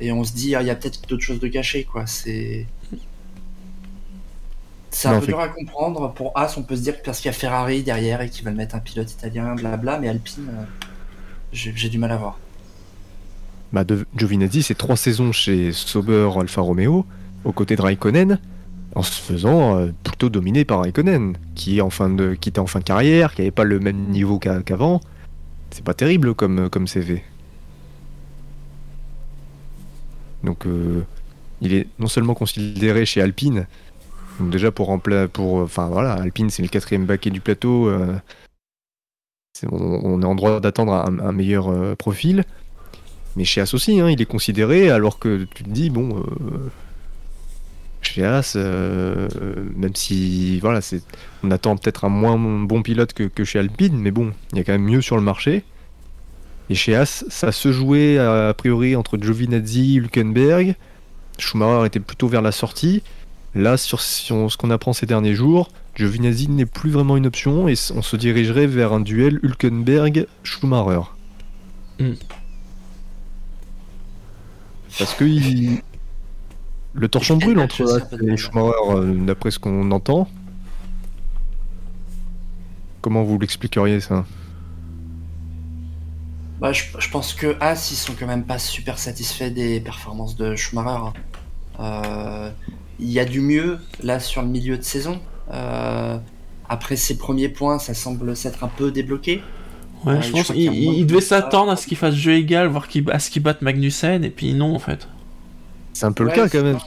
[0.00, 2.06] Et on se dit ah, il y a peut-être d'autres choses de cachées quoi.
[2.06, 2.70] C'est
[4.90, 6.12] c'est un Non, peu dur à comprendre.
[6.14, 8.44] Pour As, on peut se dire que parce qu'il y a Ferrari derrière et qu'ils
[8.44, 9.98] veulent mettre un pilote italien, blabla.
[9.98, 10.64] Mais Alpine, euh,
[11.52, 12.42] j'ai j'ai du mal à voir.
[13.72, 17.06] Bah, de Giovinazzi, c'est trois saisons chez Sauber Alfa Romeo,
[17.44, 18.40] aux côtés de Raikkonen,
[18.94, 22.08] en se faisant euh, plutôt dominer par Raikkonen, qui, était en fin
[22.80, 25.00] de carrière, qui n'avait pas le même niveau qu'a- qu'avant.
[25.70, 27.22] C'est pas terrible comme, CV.
[30.42, 31.04] Donc, euh,
[31.60, 33.66] il est non seulement considéré chez Alpine,
[34.40, 37.88] déjà pour rempla- pour, enfin voilà, Alpine c'est le quatrième baquet du plateau.
[37.88, 38.16] euh,
[39.70, 42.44] on, est en droit d'attendre un, meilleur euh, profil.
[43.36, 46.24] Mais chez As aussi, hein, il est considéré, alors que tu te dis, bon,
[48.10, 51.02] euh, chez As, euh, euh, même si, voilà, c'est,
[51.42, 54.60] on attend peut-être un moins bon pilote que, que chez Alpine, mais bon, il y
[54.60, 55.64] a quand même mieux sur le marché.
[56.68, 60.74] Et chez As, ça se jouait a, a priori entre Giovinazzi, Hülkenberg.
[61.38, 63.02] Schumacher était plutôt vers la sortie.
[63.54, 67.66] Là, sur, sur ce qu'on apprend ces derniers jours, Giovinazzi n'est plus vraiment une option
[67.66, 71.02] et on se dirigerait vers un duel Hülkenberg-Schumacher.
[71.98, 72.12] Hmm.
[74.98, 75.82] Parce que il-
[76.92, 78.36] le torchon brûle entre je sais As et.
[78.36, 80.28] Schumacher, euh, d'après ce qu'on entend.
[83.00, 84.24] Comment vous l'expliqueriez ça?
[86.60, 90.36] Bah, je, je pense que As, ils sont quand même pas super satisfaits des performances
[90.36, 91.12] de Schumacher.
[91.78, 92.50] Euh,
[92.98, 95.20] il y a du mieux là sur le milieu de saison.
[95.52, 96.18] Euh,
[96.68, 99.42] après ses premiers points, ça semble s'être un peu débloqué.
[100.04, 103.10] Ouais, je je pense qu'il devait s'attendre à ce qu'il fasse jeu égal, voir qu'il
[103.10, 105.08] à ce qu'il batte Magnussen, et puis non en fait.
[105.92, 106.78] C'est un peu Ouais, le cas quand même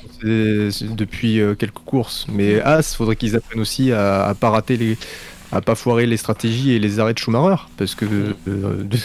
[0.95, 2.25] depuis euh, quelques courses.
[2.29, 4.97] Mais As, faudrait qu'ils apprennent aussi à, à pas rater les,
[5.51, 8.05] à pas foirer les stratégies et les arrêts de Schumacher, parce que
[8.47, 8.97] euh, de-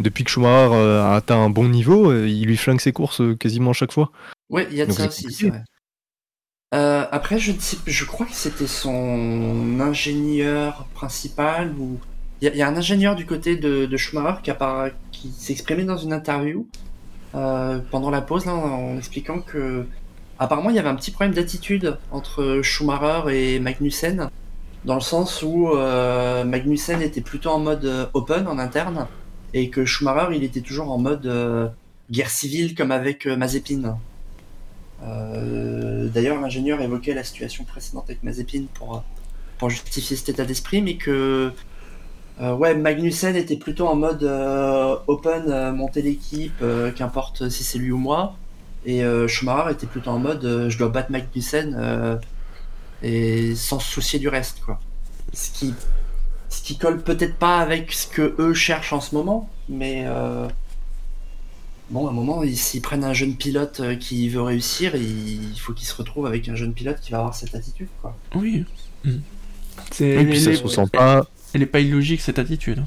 [0.00, 3.70] depuis que Schumacher euh, a atteint un bon niveau, il lui flingue ses courses quasiment
[3.70, 4.10] à chaque fois.
[4.50, 5.44] Ouais, il y a de Donc ça aussi, compliqué.
[5.44, 5.62] c'est vrai.
[6.74, 11.98] Euh, après, je, ne sais- je crois que c'était son ingénieur principal ou
[12.40, 15.52] il y, a- il y a un ingénieur du côté de, de Schumacher qui, qui
[15.52, 16.66] exprimé dans une interview
[17.34, 19.86] euh, pendant la pause en expliquant que
[20.38, 24.28] apparemment il y avait un petit problème d'attitude entre Schumacher et Magnussen
[24.84, 29.06] dans le sens où euh, Magnussen était plutôt en mode euh, open en interne
[29.54, 31.72] et que Schumacher il était toujours en mode
[32.10, 33.98] guerre civile comme avec Mazepin.
[35.00, 39.02] D'ailleurs, l'ingénieur évoquait la situation précédente avec Mazepin pour,
[39.58, 41.52] pour justifier cet état d'esprit, mais que
[42.40, 47.62] euh, ouais, Magnussen était plutôt en mode euh, open, euh, monter l'équipe, euh, qu'importe si
[47.62, 48.34] c'est lui ou moi,
[48.86, 52.16] et euh, Schumacher était plutôt en mode euh, je dois battre Magnussen euh,
[53.02, 54.80] et sans se soucier du reste, quoi.
[55.32, 55.74] Ce qui,
[56.48, 60.46] ce qui colle peut-être pas avec ce que eux cherchent en ce moment, mais euh,
[61.90, 65.54] bon, à un moment, ils- s'ils prennent un jeune pilote euh, qui veut réussir, il
[65.58, 68.16] faut qu'il se retrouve avec un jeune pilote qui va avoir cette attitude, quoi.
[68.34, 68.64] Oui.
[69.90, 71.26] C'est, Et puis ça se ressent pas.
[71.54, 72.80] Elle est pas illogique cette attitude.
[72.80, 72.86] hein.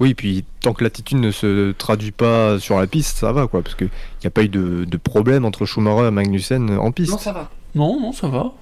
[0.00, 3.62] Oui, puis tant que l'attitude ne se traduit pas sur la piste, ça va quoi,
[3.62, 3.88] parce qu'il
[4.22, 7.10] n'y a pas eu de, de problème entre Schumacher et Magnussen en piste.
[7.10, 7.50] Non, ça va.
[7.74, 8.52] Non, non, ça va.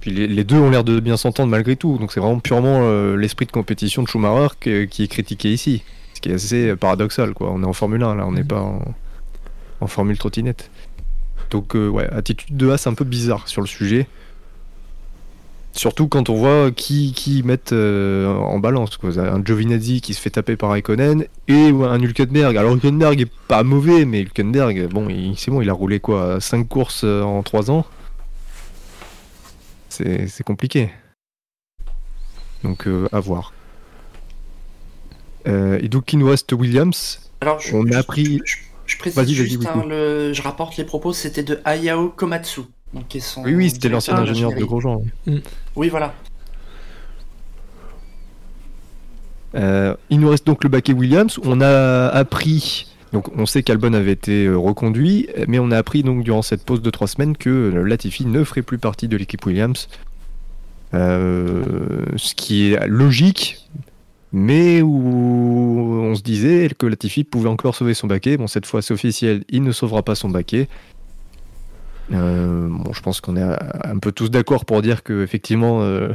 [0.00, 2.80] Puis les, les deux ont l'air de bien s'entendre malgré tout, donc c'est vraiment purement
[2.82, 5.84] euh, l'esprit de compétition de Schumacher que- qui est critiqué ici.
[6.14, 7.50] Ce qui est assez euh, paradoxal quoi.
[7.52, 8.46] On est en Formule 1 là, on n'est Mhm.
[8.48, 8.82] pas en,
[9.80, 10.68] en Formule trottinette.
[11.50, 14.08] Donc euh, ouais, attitude de As un peu bizarre sur le sujet.
[15.76, 18.96] Surtout quand on voit qui, qui mettent euh, en balance.
[18.96, 19.18] Quoi.
[19.18, 22.56] Un Giovinazzi qui se fait taper par Raikkonen et un Hülkenberg.
[22.56, 26.40] Alors Hülkenberg est pas mauvais, mais Hülkenberg, bon, il- c'est bon, il a roulé quoi
[26.40, 27.84] 5 courses euh, en 3 ans.
[29.88, 30.90] C'est compliqué.
[32.62, 33.52] Donc euh, à voir.
[35.46, 37.30] Euh, et donc il nous reste Williams.
[37.40, 38.56] Alors, je, On a je- appris- Je,
[38.86, 42.62] je précise juste, hein, le- je rapporte les propos, c'était de Hayao Komatsu.
[42.94, 43.06] Donc,
[43.38, 44.64] Oui, oui, c'était l'ancien ingénieur de.
[44.64, 45.02] Grosjean.
[45.76, 46.14] Oui, voilà.
[49.56, 51.38] Euh, il nous reste donc le baquet Williams.
[51.44, 56.02] On a appris, donc on sait qu'Albon avait été euh, reconduit, mais on a appris
[56.02, 59.16] donc durant cette pause de trois semaines que euh, Latifi ne ferait plus partie de
[59.16, 59.88] l'équipe Williams.
[60.92, 61.62] Euh,
[62.16, 63.68] ce qui est logique,
[64.32, 68.36] mais où on se disait que Latifi pouvait encore sauver son baquet.
[68.36, 70.68] Bon, cette fois c'est officiel, il ne sauvera pas son baquet.
[72.12, 75.80] Euh, bon, je pense qu'on est euh, un peu tous d'accord pour dire que effectivement
[75.82, 76.08] euh,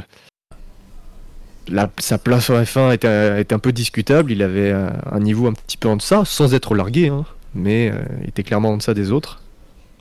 [1.68, 4.32] la- sa place en F1 était, un peu discutable.
[4.32, 7.24] Il avait un, un niveau un petit peu en deçà, sans être largué, hein,
[7.54, 9.42] mais euh, était clairement en deçà des autres.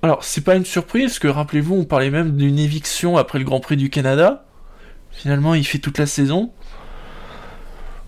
[0.02, 3.60] Alors, c'est pas une surprise, que rappelez-vous, on parlait même d'une éviction après le Grand
[3.60, 4.46] Prix du Canada.
[5.12, 6.52] Finalement, il fait toute la saison.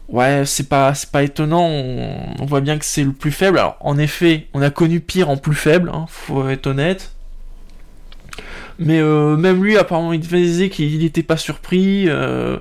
[0.07, 3.59] Ouais, c'est pas, pas étonnant, on, on voit bien que c'est le plus faible.
[3.59, 7.11] Alors, en effet, on a connu pire en plus faible, hein, faut être honnête.
[8.81, 12.05] Mais euh, même lui, apparemment, il disait qu'il n'était pas surpris.
[12.09, 12.57] euh.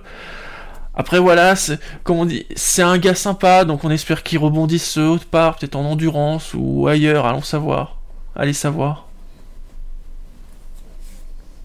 [0.94, 4.98] Après, voilà, c'est, comme on dit, c'est un gars sympa, donc on espère qu'il rebondisse
[4.98, 7.96] autre part, peut-être en endurance ou ailleurs, allons savoir.
[8.36, 9.08] Allez savoir.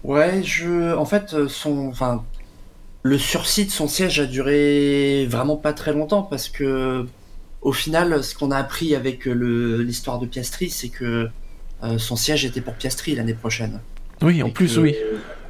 [0.04, 0.96] Ouais, je.
[0.96, 1.88] En fait, euh, son.
[1.88, 2.24] Enfin.
[3.02, 7.06] Le sursis de son siège a duré vraiment pas très longtemps parce que.
[7.62, 11.28] Au final, ce qu'on a appris avec l'histoire de Piastri, c'est que
[11.98, 13.80] son siège était pour Piastri l'année prochaine.
[14.22, 14.96] Oui, en plus, que, oui.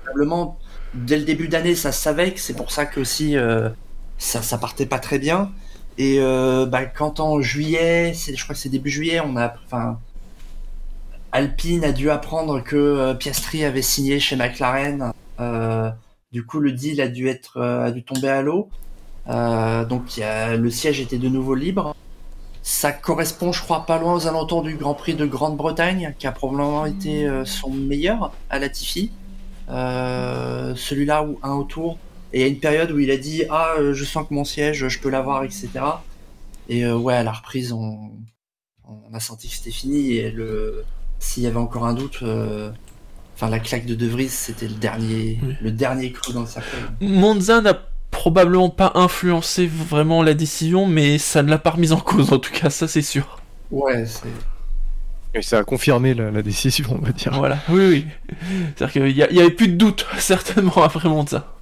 [0.04, 0.58] Probablement,
[0.94, 3.68] dès le début d'année, ça se savait que c'est pour ça que aussi euh,
[4.18, 5.52] ça, ça partait pas très bien.
[5.98, 9.54] Et euh, bah, quand en juillet, c'est- je crois que c'est début juillet, on a,
[9.66, 9.98] enfin,
[11.32, 15.12] Alpine a dû apprendre que euh, Piastri avait signé chez McLaren.
[15.40, 15.90] Euh,
[16.32, 18.68] du coup, le deal a dû être, a dû tomber à l'eau.
[19.28, 21.94] Euh, donc, il y a- le siège était de nouveau libre.
[22.68, 26.32] Ça correspond, je crois, pas loin aux alentours du Grand Prix de Grande-Bretagne, qui a
[26.32, 29.12] probablement été euh, son meilleur à Latifi.
[29.68, 31.96] Euh, Celui-là ou un autour.
[32.32, 34.34] Et il y a une période où il a dit Ah, euh, je sens que
[34.34, 35.68] mon siège, je peux l'avoir, etc.
[36.68, 38.10] Et euh, ouais, à la reprise, on,
[38.84, 40.14] on a senti que c'était fini.
[40.14, 40.84] Et le,
[41.20, 42.72] s'il y avait encore un doute, euh,
[43.36, 45.54] enfin la claque de De Vries, c'était le dernier, Oui.
[45.60, 46.80] le dernier creux dans le cercueil.
[47.00, 47.80] Monza n'a
[48.16, 52.38] probablement pas influencé vraiment la décision, mais ça ne l'a pas remise en cause, en
[52.38, 53.38] tout cas, ça c'est sûr.
[53.70, 54.28] Ouais, c'est.
[55.34, 57.32] Et ça a confirmé la, la décision, on va dire.
[57.34, 58.06] Voilà, oui, oui.
[58.76, 61.52] C'est-à-dire qu'il y, a- il y avait plus de doute, certainement, après Monza.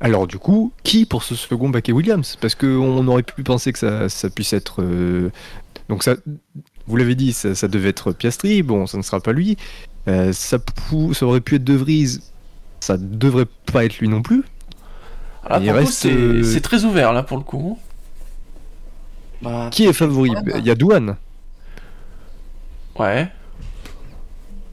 [0.00, 2.36] Alors du coup, qui pour ce second baquet Williams?
[2.40, 4.82] Parce qu'on aurait pu penser que ça, ça puisse être...
[4.82, 5.30] euh,
[5.88, 6.14] Donc ça,
[6.86, 9.56] vous l'avez dit, ça, ça devait être Piastri, bon, ça ne sera pas lui.
[10.06, 12.18] Euh, ça, pou- ça aurait pu être De Vries,
[12.80, 14.44] ça devrait pas être lui non plus.
[15.60, 17.78] Il reste, c'est euh, c'est très ouvert, là, pour le coup.
[19.40, 20.30] Bah, Qui est favori?
[20.30, 20.58] bah.
[20.58, 21.16] Il y a Douane.
[22.98, 23.28] Ouais.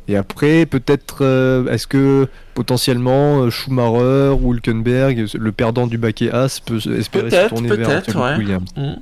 [0.08, 6.30] Et après, peut-être, euh, est-ce que potentiellement euh, Schumacher ou Hülkenberg, le perdant du baquet
[6.30, 8.38] As, peut espérer se tourner vers ouais.
[8.38, 8.70] Williams?
[8.76, 8.94] Mm.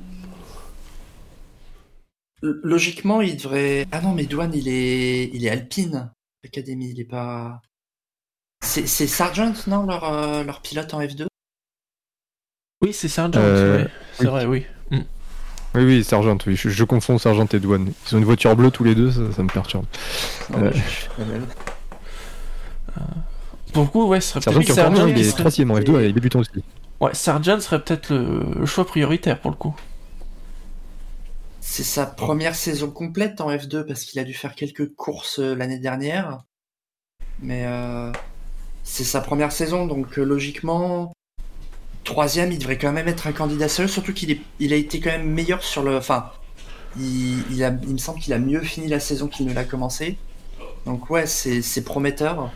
[2.62, 3.86] Logiquement, il devrait.
[3.90, 6.10] Ah non, mais Douane, il est, il est Alpine,
[6.44, 7.60] Académie, il est pas.
[8.62, 11.26] C'est c'est Sargent, non, leur, euh, leur pilote en F2
[12.84, 13.84] Oui, c'est Sargent, Euh.
[14.14, 14.30] C'est oui.
[14.30, 14.66] vrai, oui.
[14.90, 14.98] Mm.
[15.76, 16.54] Oui, oui, Sargent, oui.
[16.56, 17.92] Je, je confonds Sargent et Douane.
[18.10, 19.86] Ils ont une voiture bleue tous les deux, ça, ça me perturbe.
[20.50, 20.70] Non, Euh.
[20.72, 21.46] je- je- la même.
[23.72, 25.40] Pour le coup, ouais, ce serait Sargent peut-être qui est encore Sargent il est serait-
[25.40, 26.50] troisième en F2 et il est débutant aussi.
[27.00, 28.44] Ouais, Sargent serait peut-être le...
[28.60, 29.74] le choix prioritaire, pour le coup.
[31.60, 35.54] C'est sa première saison complète en F2 parce qu'il a dû faire quelques courses euh,
[35.56, 36.44] l'année dernière.
[37.40, 38.12] Mais euh,
[38.84, 41.12] c'est sa première saison, donc euh, logiquement,
[42.04, 45.00] troisième, il devrait quand même être un candidat sérieux, surtout qu'il est, il a été
[45.00, 45.96] quand même meilleur sur le.
[45.96, 46.32] Enfin,
[46.98, 49.64] il, il, a, il me semble qu'il a mieux fini la saison qu'il ne l'a
[49.64, 50.18] commencé.
[50.86, 52.52] Donc ouais, c'est c'est prometteur.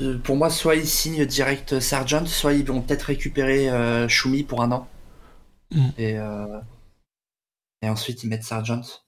[0.00, 4.44] Euh, Pour moi, soit ils signent direct Sargent, soit ils vont peut-être récupérer euh, Shumi
[4.44, 4.88] pour un an.
[5.70, 5.88] Mm.
[5.98, 6.60] Et, euh,
[7.82, 9.03] et ensuite ils mettent Sargent.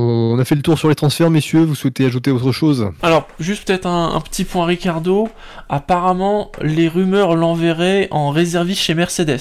[0.00, 1.64] On a fait le tour sur les transferts, messieurs.
[1.64, 5.28] Vous souhaitez ajouter autre chose Alors, juste peut-être un, un petit point Ricardo.
[5.68, 9.40] Apparemment, les rumeurs l'enverraient en réserviste chez Mercedes.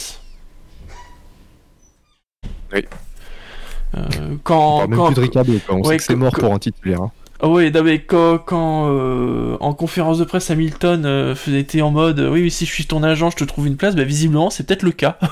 [2.73, 2.85] Oui.
[3.95, 5.53] Euh, On quand, même quand- plus de Ricardo.
[5.65, 5.75] quoi.
[5.75, 7.01] On Ouais, sait que c'est mort que- pour un titulaire.
[7.01, 7.11] hein.
[7.39, 11.91] Ah ouais, non, mais quand, quand, euh, en conférence de presse Hamilton euh, était en
[11.91, 14.49] mode oui, mais si je suis ton agent, je te trouve une place, bah visiblement
[14.49, 15.17] c'est peut-être le cas.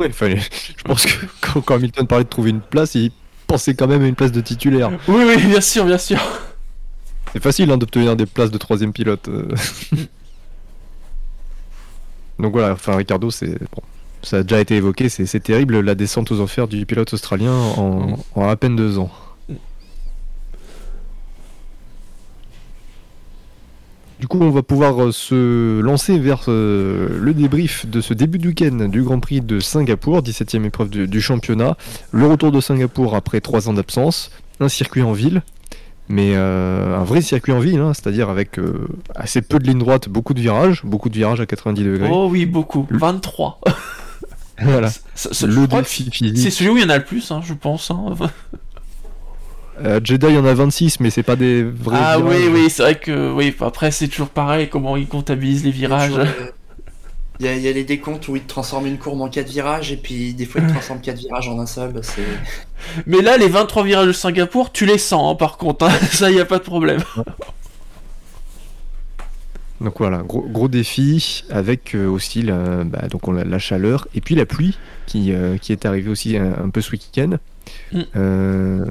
[0.00, 0.40] Ouais, fallait-
[0.76, 3.12] Je pense que quand, quand Hamilton parlait de trouver une place, il
[3.52, 4.90] pensait quand même à une place de titulaire.
[5.08, 6.18] oui, oui, bien sûr, bien sûr.
[7.32, 9.28] C'est facile hein, d'obtenir des places de troisième pilote.
[9.28, 9.48] euh.
[12.38, 13.82] Donc voilà, enfin Ricardo, c'est bon,
[14.22, 17.52] ça a déjà été évoqué, c'est c'est terrible la descente aux enfers du pilote australien
[17.54, 19.10] en, en à peine deux ans.
[24.22, 28.38] Du coup, on va pouvoir euh, se lancer vers euh, le débrief de ce début
[28.38, 31.76] de week-end du Grand Prix de Singapour, 17e épreuve du, du championnat.
[32.12, 34.30] Le retour de Singapour après trois ans d'absence,
[34.60, 35.42] un circuit en ville,
[36.08, 39.80] mais euh, un vrai circuit en ville, hein, c'est-à-dire avec euh, assez peu de lignes
[39.80, 42.08] droites, beaucoup de virages, beaucoup de virages à 90 degrés.
[42.08, 42.86] Oh oui, beaucoup.
[42.90, 43.60] 23.
[44.60, 45.66] Voilà, le
[46.36, 47.90] C'est celui où il y en a le plus, hein, je pense.
[47.90, 48.14] hein.
[49.80, 52.34] Euh, Jeddah, il y en a 26, mais c'est pas des vrais Ah virages.
[52.36, 53.54] oui, oui, c'est vrai que oui.
[53.60, 56.12] Après, c'est toujours pareil comment ils comptabilisent les virages.
[57.40, 59.48] Il y, a, il y a les décomptes où ils transforment une courbe en 4
[59.48, 61.92] virages et puis des fois ils transforment 4 virages en un seul.
[61.92, 62.22] bah, c'est...
[63.06, 65.86] Mais là, les 23 virages de Singapour, tu les sens, hein, par contre.
[65.86, 65.90] hein.
[66.12, 67.00] Ça, y a pas de problème.
[69.80, 74.06] Donc voilà, gros, gros défi avec euh, aussi la, bah, donc on a la chaleur
[74.14, 77.38] et puis la pluie qui, euh, qui est arrivée aussi un, un peu ce week-end.
[77.92, 78.00] Mm.
[78.14, 78.86] Euh,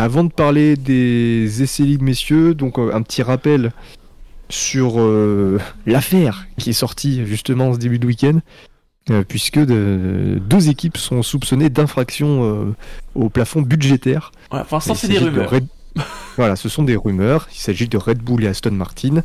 [0.00, 3.70] avant de parler des essais libres, messieurs, donc euh, un petit rappel
[4.48, 8.38] sur euh, l'affaire qui est sortie justement ce début de week-end,
[9.10, 12.74] euh, puisque de- deux équipes sont soupçonnées d'infraction euh,
[13.14, 14.32] au plafond budgétaire.
[14.50, 15.50] Voilà, pour l'instant, c'est des de rumeurs.
[15.50, 15.68] Red-
[16.36, 17.48] voilà, ce sont des rumeurs.
[17.52, 19.22] Il s'agit de Red Bull et Aston Martin.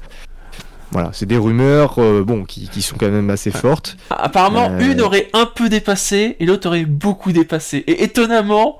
[0.91, 3.97] Voilà, c'est des rumeurs bon, qui, qui sont quand même assez fortes.
[4.09, 7.77] Apparemment, une aurait un peu dépassé et l'autre aurait beaucoup dépassé.
[7.87, 8.77] Et étonnamment,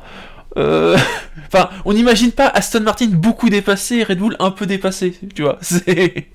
[0.58, 0.98] euh,
[1.48, 5.18] enfin, on n'imagine pas Aston Martin beaucoup dépassé et Red Bull un peu dépassé.
[5.36, 6.28] Tu vois, c'est.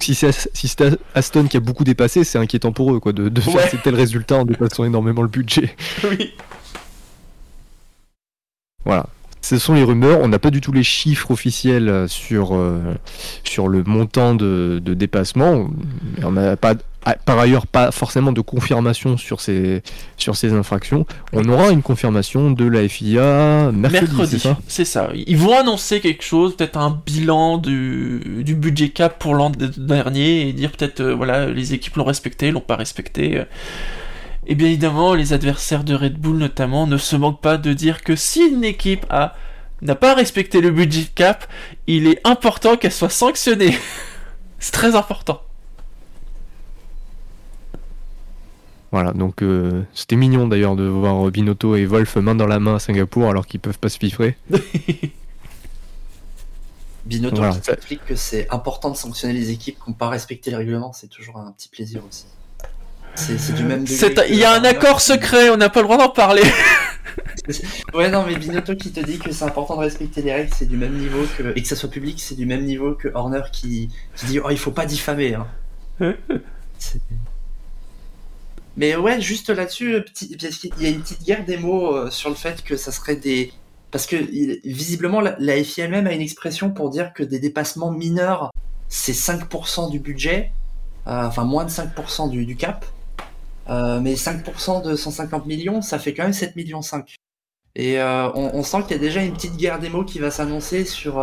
[0.00, 0.76] Si c'est si
[1.14, 3.52] Aston qui a beaucoup dépassé, c'est inquiétant pour eux quoi, de, de Ouais.
[3.52, 5.74] faire ces tels résultats en dépassant énormément le budget.
[6.08, 6.34] oui.
[8.84, 9.06] Voilà.
[9.40, 12.94] Ce sont les rumeurs, on n'a pas du tout les chiffres officiels euh, sur, euh,
[13.44, 15.70] sur le montant de, de dépassement.
[16.22, 16.74] On n'a pas,
[17.24, 19.82] par ailleurs pas forcément de confirmation sur ces,
[20.16, 21.06] sur ces infractions.
[21.32, 24.58] On aura une confirmation de la FIA mercredi, c'est Mercredi, ça?
[24.68, 25.08] c'est ça.
[25.14, 29.66] Ils vont annoncer quelque chose, peut-être un bilan du, du budget cap pour l'an de-
[29.66, 33.42] dernier et dire peut-être euh, voilà les équipes l'ont respecté, l'ont pas respecté.
[34.46, 38.02] Et bien évidemment, les adversaires de Red Bull notamment ne se manquent pas de dire
[38.02, 39.34] que si une équipe a
[39.80, 41.46] n'a pas respecté le budget cap,
[41.86, 43.78] il est important qu'elle soit sanctionnée.
[44.58, 45.40] C'est très important.
[48.90, 52.76] Voilà, donc euh, c'était mignon d'ailleurs de voir Binotto et Wolf main dans la main
[52.76, 54.36] à Singapour alors qu'ils peuvent pas se piffrer.
[57.04, 60.08] Binotto Voilà, qui ça- explique que c'est important de sanctionner les équipes qui n'ont pas
[60.08, 62.26] respecté les règlements, c'est toujours un petit plaisir aussi.
[63.14, 63.84] C'est du même
[64.28, 66.42] Il y a un accord secret, on n'a pas le droit d'en parler.
[67.94, 70.66] Ouais, non, mais Binotto qui te dit que c'est important de respecter les règles, c'est
[70.68, 71.52] du même niveau que.
[71.56, 74.50] Et que ça soit public, c'est du même niveau que Horner qui, qui dit Oh,
[74.50, 75.34] il faut pas diffamer.
[76.00, 76.14] Hein.
[78.78, 80.30] Mais ouais, juste là-dessus, euh, qu'il
[80.80, 83.52] y a une petite guerre des mots euh, sur le fait que ça serait des.
[83.90, 87.90] Parce que il- visiblement, la, FIA elle-même a une expression pour dire que des dépassements
[87.90, 88.52] mineurs,
[88.88, 90.52] c'est 5% du budget,
[91.08, 92.86] euh, enfin moins de 5% du, du cap.
[93.68, 97.16] Mais 5% de 150 millions, ça fait quand même 7 millions 5.
[97.76, 100.86] Et on, sent qu'il y a déjà une petite guerre des mots qui va s'annoncer
[100.86, 101.22] sur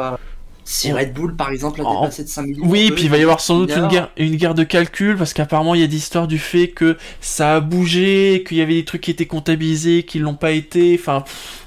[0.68, 0.96] si Oh.
[0.98, 2.66] Red Bull, par exemple, a dépassé de 5 millions.
[2.68, 5.16] Oui, eux, puis il va y avoir sans doute une guerre, une guerre de calcul,
[5.16, 8.62] parce qu'apparemment il y a des histoires du fait que ça a bougé, qu'il y
[8.62, 11.22] avait des trucs qui étaient comptabilisés, qui l'ont pas été, enfin...
[11.22, 11.66] pff.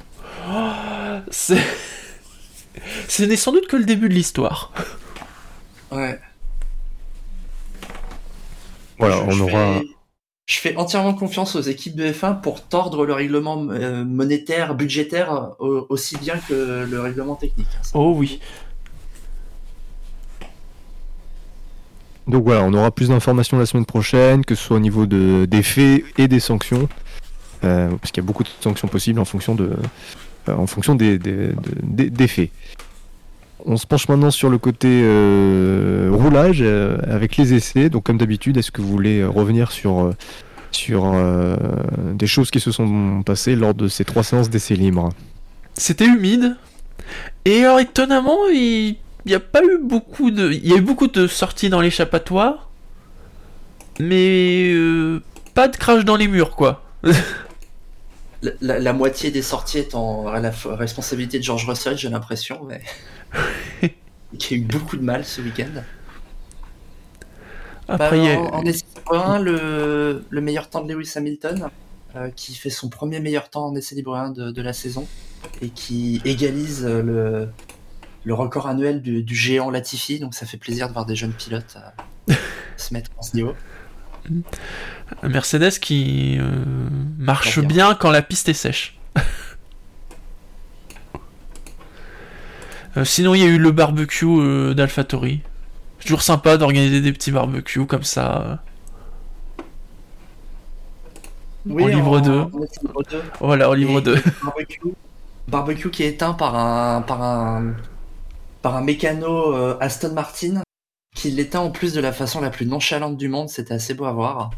[0.51, 1.59] Oh, c'est...
[3.09, 4.73] Ce n'est sans doute que le début de l'histoire.
[5.91, 6.19] Ouais.
[8.99, 9.51] Voilà, Je- on je aura.
[9.81, 9.87] fais-
[10.47, 15.51] Je fais entièrement confiance aux équipes de F1 pour tordre le règlement euh, monétaire, budgétaire,
[15.61, 17.67] euh, aussi bien que le règlement technique.
[17.77, 17.83] hein.
[17.95, 18.41] Oh oui.
[22.29, 25.47] Donc voilà, on aura plus d'informations la semaine prochaine, que ce soit au niveau de,
[25.47, 26.89] des faits et des sanctions,
[27.65, 31.55] euh, parce qu'il y a beaucoup de sanctions possibles en fonction, euh, des, des, de-
[31.83, 32.51] des- des faits.
[33.65, 37.89] On se penche maintenant sur le côté euh, roulage avec les essais.
[37.91, 40.13] Donc comme d'habitude, est-ce que vous voulez revenir sur,
[40.71, 41.13] sur
[42.15, 45.09] des choses qui se sont passées lors de ces trois séances d'essais libres?
[45.75, 46.57] C'était humide.
[47.45, 48.97] Et alors, étonnamment, il
[49.29, 50.51] n'y a pas eu beaucoup de.
[50.53, 52.69] Il y a eu beaucoup de sorties dans l'échappatoire.
[54.01, 54.71] Mais.
[54.73, 55.21] euh,
[55.55, 56.85] pas de crash dans les murs, quoi.
[58.41, 62.09] La, la- la moitié des sorties est en à la responsabilité de George Russell, j'ai
[62.09, 62.81] l'impression, mais
[64.39, 65.83] qui a eu beaucoup de mal ce week-end.
[67.89, 71.69] Après, Bah, il en, en essai libre 1, le, le meilleur temps de Lewis Hamilton,
[72.15, 75.09] euh, qui fait son premier meilleur temps en essai libre 1 de, de la saison,
[75.61, 77.49] et qui égalise euh, le,
[78.29, 81.33] le record annuel du, du géant Latifi, donc ça fait plaisir de voir des jeunes
[81.33, 81.79] pilotes
[82.29, 82.35] euh,
[82.77, 83.55] se mettre à ce niveau.
[85.23, 86.63] Mercedes qui euh,
[87.17, 88.99] marche bien quand la piste est sèche.
[92.99, 94.27] Euh, sinon, il y a eu le barbecue.
[94.77, 98.63] C'est toujours sympa d'organiser des petits barbecues comme ça.
[101.67, 103.23] Oui, livre en libre 2.
[103.41, 104.23] Voilà, au livre Et- 2.
[104.43, 104.81] barbecue,
[105.49, 107.75] barbecue qui est éteint par un par un
[108.69, 110.61] par un mécano euh, Aston Martin
[111.17, 113.49] qui l'éteint en plus de la façon la plus nonchalante du monde.
[113.49, 114.51] C'était assez beau à voir.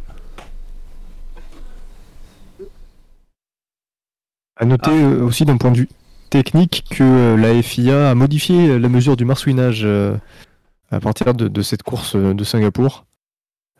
[4.58, 4.96] À noter Ah.
[4.96, 5.88] euh, aussi d'un point de vue
[6.28, 10.16] technique que euh, la FIA a modifié la mesure du marsouinage euh,
[10.90, 13.04] à partir de, de cette course de Singapour.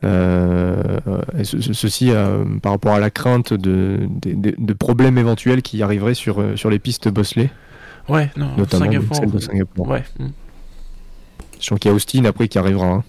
[0.05, 1.01] Euh,
[1.37, 5.19] et ce- ce- ceci euh, par rapport à la crainte de, de- de- de problèmes
[5.19, 7.51] éventuels qui arriveraient sur, sur les pistes Bosley,
[8.11, 9.17] Ouais, non, notamment Singapour.
[9.17, 9.89] celle de Singapour.
[9.89, 10.05] Ouais.
[11.57, 13.05] Sachant qu'il y a Austin après qui arrivera hein,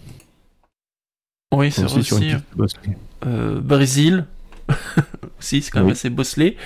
[1.54, 2.34] Oui, c'est aussi.
[3.26, 4.26] Euh, Brésil.
[5.40, 5.92] aussi, c'est quand même Oui.
[5.94, 6.58] assez bosselé.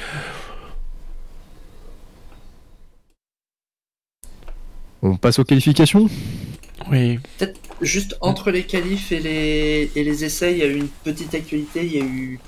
[5.01, 6.09] On passe aux qualifications?
[6.91, 7.19] Oui.
[7.81, 11.33] Juste entre les qualifs et les et les essais, il y a eu une petite
[11.35, 11.85] actualité.
[11.85, 12.39] Il y a eu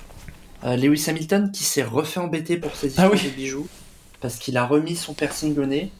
[0.64, 3.24] euh, Lewis Hamilton qui s'est refait embêter pour ses Ah histoires oui.
[3.24, 3.68] de bijoux
[4.22, 5.91] parce qu'il a remis son piercing au nez.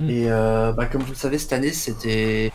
[0.00, 0.10] Mm.
[0.10, 2.52] Et euh, bah, comme vous le savez, cette année, c'était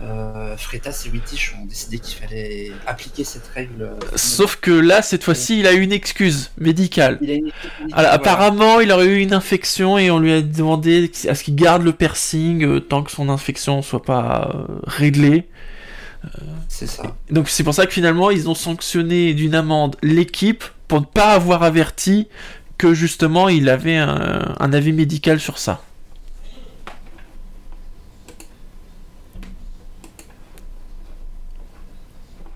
[0.00, 3.82] euh, Freitas et Wittich ont décidé qu'il fallait appliquer cette règle.
[3.82, 7.18] euh, Sauf que là, cette fois-ci, il a eu une excuse médicale.
[7.20, 7.50] il a une
[7.92, 8.12] Alors, voilà.
[8.12, 11.82] apparemment, il aurait eu une infection et on lui a demandé à ce qu'il garde
[11.82, 15.48] le piercing euh, tant que son infection soit pas euh, réglée.
[16.68, 17.14] C'est ça.
[17.30, 21.32] Donc c'est pour ça que finalement ils ont sanctionné d'une amende l'équipe pour ne pas
[21.32, 22.26] avoir averti
[22.78, 25.82] que justement il avait un, un avis médical sur ça.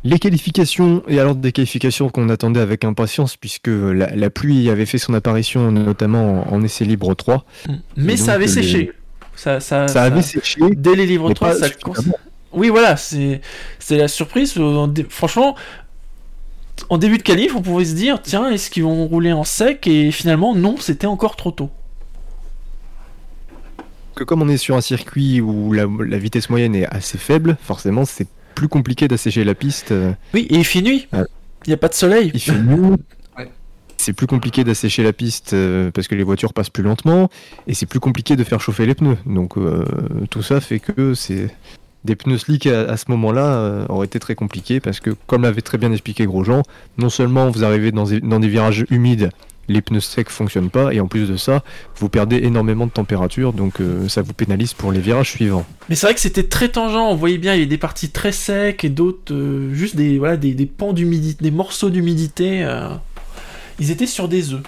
[0.05, 4.87] Les qualifications, et alors des qualifications qu'on attendait avec impatience, puisque la, la pluie avait
[4.87, 7.45] fait son apparition notamment en, en essai libre 3.
[7.97, 8.93] Mais Et ça avait les- séché.
[9.37, 11.67] Ça, ça, Ça avait séché, Dès les livres mais 3, pas ça.
[12.53, 13.41] Oui, voilà, c'est
[13.91, 14.55] la surprise.
[15.09, 15.57] Franchement,
[16.89, 19.87] en début de qualif, on pouvait se dire tiens, est-ce qu'ils vont rouler en sec
[19.87, 21.71] Et finalement, non, c'était encore trop tôt.
[24.15, 27.57] que comme on est sur un circuit où la, la vitesse moyenne est assez faible,
[27.63, 29.93] forcément c'est plus compliqué d'assécher la piste.
[29.93, 31.09] euh, Oui, et il fait nuit.
[31.13, 31.25] Il Ouais.
[31.69, 32.31] n'y a pas de soleil.
[32.35, 32.97] Il fait nuit.
[33.39, 33.51] Ouais.
[33.97, 37.31] C'est plus compliqué d'assécher la piste euh, parce que les voitures passent plus lentement
[37.67, 39.17] et c'est plus compliqué de faire chauffer les pneus.
[39.25, 39.85] Donc euh,
[40.31, 41.49] tout ça fait que c'est
[42.05, 45.61] des pneus slick à, ce moment-là euh, auraient été très compliqué parce que comme l'avait
[45.63, 46.63] très bien expliqué Grosjean,
[46.99, 49.31] non seulement vous arrivez dans, des- dans des virages humides,
[49.69, 51.63] les pneus secs fonctionnent pas et en plus de ça,
[51.97, 55.65] vous perdez énormément de température donc euh, ça vous pénalise pour les virages suivants.
[55.89, 58.11] Mais c'est vrai que c'était très tangent, on voyait bien, il y avait des parties
[58.11, 62.65] très secs et d'autres euh, juste des, voilà, des, des pans d'humidité, des morceaux d'humidité.
[62.65, 62.89] euh,
[63.79, 64.63] Ils étaient sur des œufs.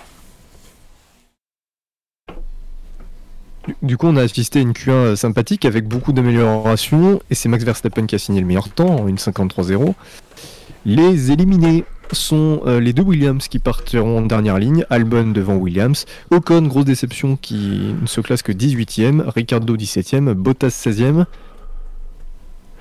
[3.82, 7.48] Du- coup, on a assisté à une Q1 euh, sympathique avec beaucoup d'améliorations et c'est
[7.48, 9.94] Max Verstappen qui a signé le meilleur temps en 1.53.0.
[10.86, 16.04] Les éliminés sont euh, les deux Williams qui partiront en dernière ligne, Albon devant Williams,
[16.30, 21.24] Ocon, grosse déception qui ne se classe que 18ème, Ricardo 17ème, Bottas 16ème.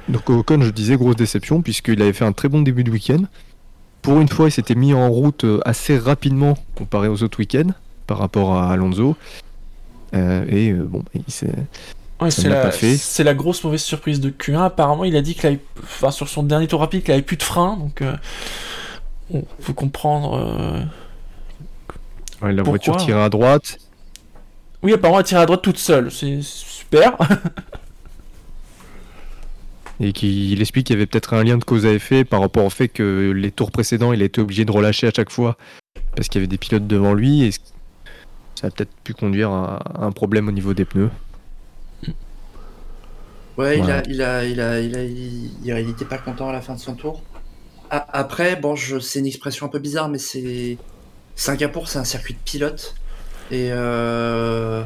[0.10, 3.24] Donc Ocon, je disais grosse déception puisqu'il avait fait un très bon début de week-end.
[4.02, 7.72] Pour une fois, il s'était mis en route euh, assez rapidement comparé aux autres week-ends
[8.06, 9.16] par rapport à Alonso.
[10.14, 11.48] Euh, et euh, bon, il s'est
[12.22, 12.96] Ouais, c'est l'a la, pas fait.
[12.96, 14.64] c'est la grosse mauvaise surprise de Q1.
[14.64, 17.38] Apparemment, il a dit qu'il avait, enfin, sur son dernier tour rapide, qu'il avait plus
[17.38, 17.76] de frein.
[17.78, 18.14] Donc, euh,
[19.30, 20.34] bon, faut comprendre.
[20.38, 20.80] euh,
[22.42, 23.78] Ouais, la Pourquoi voiture tirait à droite.
[24.84, 26.12] Oui, apparemment, elle tire à droite toute seule.
[26.12, 27.18] C'est super.
[30.00, 32.66] Et qu'il explique qu'il y avait peut-être un lien de cause à effet par rapport
[32.66, 35.56] au fait que les tours précédents, il a été obligé de relâcher à chaque fois
[36.16, 37.52] parce qu'il y avait des pilotes devant lui et
[38.56, 41.10] ça a peut-être pu conduire à un problème au niveau des pneus.
[43.58, 44.96] Ouais, il, a, il, a, il, a, il,
[45.72, 47.22] a, il, était pas content à la fin de son tour.
[47.92, 50.78] A- Après, bon, c'est une expression un peu bizarre, mais c'est.
[51.36, 52.96] Singapour, c'est un circuit de pilote.
[53.52, 54.84] Et euh,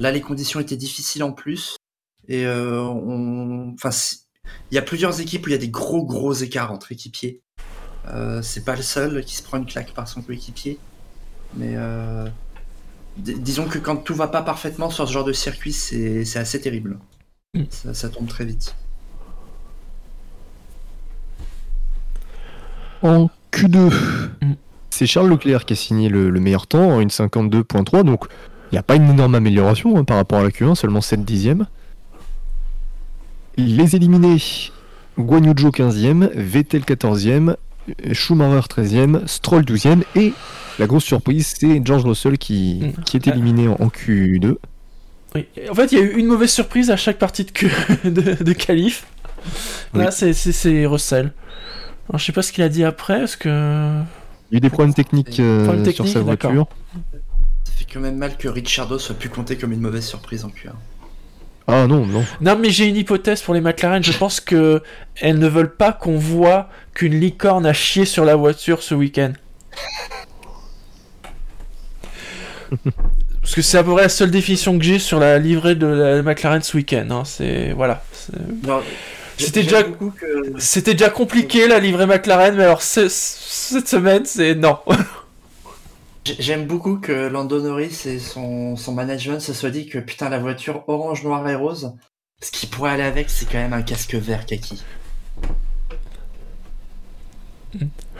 [0.00, 1.76] là, les conditions étaient difficiles en plus.
[2.26, 3.72] Et euh, on.
[3.74, 3.90] Enfin,
[4.72, 7.42] il y a plusieurs équipes où il y a des gros, gros écarts entre équipiers.
[8.08, 10.80] Euh, c'est pas le seul qui se prend une claque par son coéquipier.
[11.54, 12.26] Mais euh,
[13.20, 16.98] disons que quand tout va pas parfaitement sur ce genre de circuit, c'est assez terrible.
[17.54, 17.62] Mm.
[17.70, 18.74] Ça, ça tombe très vite.
[23.02, 23.90] En Q2,
[24.42, 24.52] Mm.
[24.90, 28.24] c'est Charles Leclerc qui a signé le, le meilleur temps en 1,52.3, donc
[28.70, 31.24] il n'y a pas une énorme amélioration hein, par rapport à la Q1, seulement 7
[31.24, 31.66] dixièmes.
[33.56, 34.38] Les éliminés,
[35.18, 37.56] Guan Yu Zhou 15e, Vettel 14e,
[38.12, 40.32] Schumacher 13e, Stroll 12e, et
[40.78, 43.02] la grosse surprise, c'est George Russell qui, Mm.
[43.04, 44.56] qui est éliminé en, en Q2.
[45.34, 45.46] Oui.
[45.70, 47.70] En fait, il y a eu une mauvaise surprise à chaque partie de, queue
[48.04, 49.06] de, de qualif.
[49.94, 50.12] Là, Oui.
[50.12, 51.32] c'est- c'est c'est Russell.
[52.08, 53.48] Alors, je sais pas ce qu'il a dit après, parce que.
[54.50, 56.66] Il y a eu des problèmes techniques euh, Problèmes sur sa voiture.
[57.64, 60.48] Ça fait quand même mal que Ricciardo soit pu compter comme une mauvaise surprise en
[60.48, 60.72] Q1.
[61.68, 62.24] Ah non, non.
[62.40, 64.02] Non, mais j'ai une hypothèse pour les McLaren.
[64.02, 64.82] Je pense que
[65.20, 66.68] elles ne veulent pas qu'on voit
[67.00, 69.32] qu'une licorne a chié sur la voiture ce week-end.
[73.40, 75.86] Parce que c'est à peu près la seule définition que j'ai sur la livrée de
[75.86, 77.06] la McLaren ce week-end.
[77.10, 77.22] hein.
[77.24, 78.04] C'est voilà.
[79.38, 84.26] C'était déjà- beaucoup que C'était déjà compliqué la livrée McLaren, mais alors ce- cette semaine,
[84.26, 84.76] c'est non.
[86.26, 90.28] j'ai- j'aime beaucoup que Lando Norris et son, son management se soient dit que putain
[90.28, 91.94] la voiture orange, noir et rose,
[92.42, 94.82] ce qui pourrait aller avec, c'est quand même un casque vert kaki.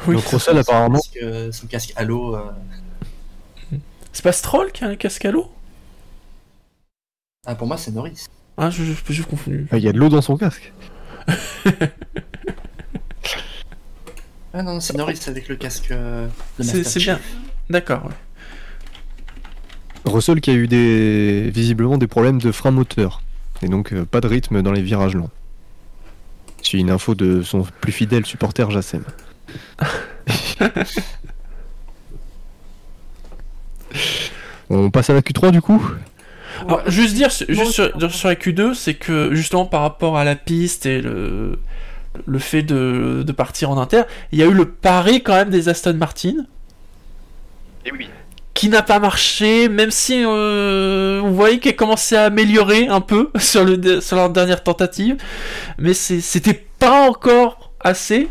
[0.06, 0.14] Oui.
[0.14, 2.36] Donc Russell apparemment Parce que son casque halo.
[2.36, 2.42] euh,
[4.12, 5.50] C'est pas Stroll qui a un casque à l'eau
[7.46, 8.26] Ah pour moi c'est Norris.
[8.56, 9.66] Ah, je, je, je confondu.
[9.70, 10.72] Ah, Il y a de l'eau dans son casque.
[14.52, 15.92] Ah non, c'est Norris avec le casque.
[15.92, 16.26] euh,
[16.60, 17.20] C'est- bien.
[17.68, 18.04] D'accord.
[18.06, 18.12] ouais.
[20.12, 23.22] Russell qui a eu des visiblement des problèmes de frein moteur
[23.62, 25.30] et donc euh, pas de rythme dans les virages longs.
[26.62, 29.04] C'est une info de son plus fidèle supporter Jassem.
[34.70, 35.84] On passe à la Q3 du coup
[36.66, 40.36] Alors, juste dire, juste sur, sur la Q2, c'est que justement par rapport à la
[40.36, 41.58] piste et le,
[42.26, 45.50] le fait de, de partir en inter, il y a eu le pari quand même
[45.50, 46.34] des Aston Martin.
[47.84, 48.08] Et oui.
[48.54, 53.30] Qui n'a pas marché, même si euh, vous voyez qu'elle commençait à améliorer un peu
[53.38, 55.16] sur, le, sur leur dernière tentative,
[55.78, 58.28] mais c'était pas encore assez.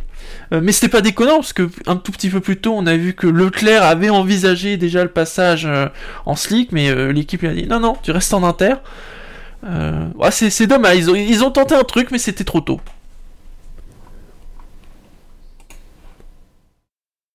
[0.53, 2.95] Euh, Mais c'était pas déconnant parce que un tout petit peu plus tôt, on a
[2.95, 5.87] vu que Leclerc avait envisagé déjà le passage euh,
[6.25, 8.75] en slick, mais euh, l'équipe lui a dit non non, tu restes en inter.
[10.31, 12.79] C'est dommage, ils ont, tenté un truc, mais c'était trop tôt.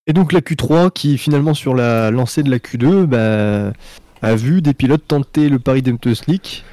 [0.07, 3.73] Et donc la Q3 qui finalement sur la lancée de la Q2 bah,
[4.23, 6.65] a vu des pilotes tenter le pari pneus slick.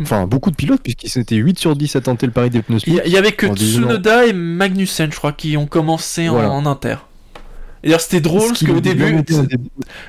[0.00, 2.78] Enfin beaucoup de pilotes puisqu'ils étaient 8 sur 10 à tenter le pari des pneus
[2.86, 3.00] Il y, slick.
[3.00, 6.50] a- il y avait que Tsunoda et Magnussen, je crois, qui ont commencé en- Voilà.
[6.50, 6.96] en, inter.
[7.82, 9.24] Et d'ailleurs, c'était drôle Ce parce qu'au début, début-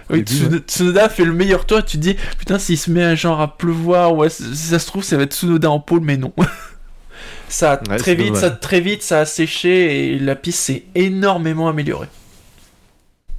[0.10, 3.04] Oui, début, Tsunoda, Tsunoda fait le meilleur tour, tu te dis, putain, s'il se met
[3.04, 6.02] à genre à pleuvoir, ouais, si ça se trouve, ça va être Tsunoda en pôle,
[6.02, 6.34] mais non.
[7.50, 10.84] ça a Ouais, très vite, ça très vite, ça a séché et la piste s'est
[10.96, 12.08] énormément améliorée.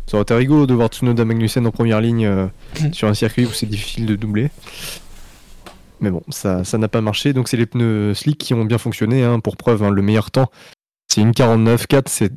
[0.06, 2.46] Ça aurait été rigolo de voir Tsunoda Magnussen en première ligne euh,
[2.92, 4.50] sur un circuit où c'est difficile de doubler.
[6.00, 7.32] Mais bon, ça ça n'a pas marché.
[7.32, 9.22] Donc c'est les pneus slick qui ont bien fonctionné.
[9.24, 9.40] hein.
[9.40, 10.50] Pour preuve, hein, le meilleur temps,
[11.08, 12.32] c'est une 49.4, c'est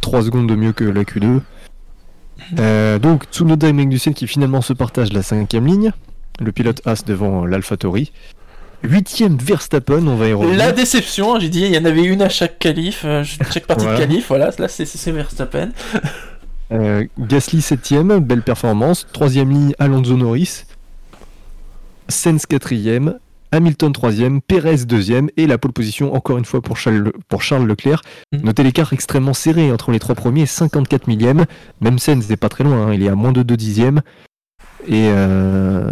[0.00, 1.40] 3 secondes de mieux que la Q2.
[2.58, 5.92] Euh, donc Tsunoda et Magnussen qui finalement se partagent la cinquième ligne.
[6.40, 8.12] Le pilote As devant l'AlphaTauri.
[8.82, 10.58] Huitième Verstappen, on va y revenir.
[10.58, 13.66] La déception, hein, j'ai dit, il y en avait une à chaque qualif, euh, chaque
[13.66, 13.98] partie Voilà.
[13.98, 15.70] de qualif, voilà, là c'est Verstappen.
[16.72, 19.06] Euh, Gasly 7ème, belle performance.
[19.12, 20.65] Troisième ligne, Alonso Norris.
[22.08, 23.14] Sainz 4ème.
[23.52, 24.40] Hamilton 3ème.
[24.46, 25.28] Perez 2ème.
[25.36, 28.02] Et la pole position, encore une fois, pour Charles, Le- pour Charles Leclerc.
[28.32, 28.40] Mhm.
[28.42, 31.44] Notez l'écart extrêmement serré entre les trois premiers, 54 millièmes.
[31.80, 34.02] Même Sainz n'est pas très loin, hein, il est à moins de 2 dixièmes.
[34.88, 35.90] Et, euh,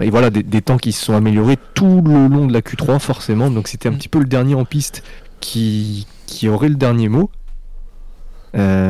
[0.00, 2.98] et voilà, des, des temps qui se sont améliorés tout le long de la Q3,
[2.98, 3.50] forcément.
[3.50, 3.98] Donc c'était un Mhm.
[3.98, 5.02] petit peu le dernier en piste
[5.40, 7.30] qui, qui aurait le dernier mot.
[8.56, 8.85] Euh,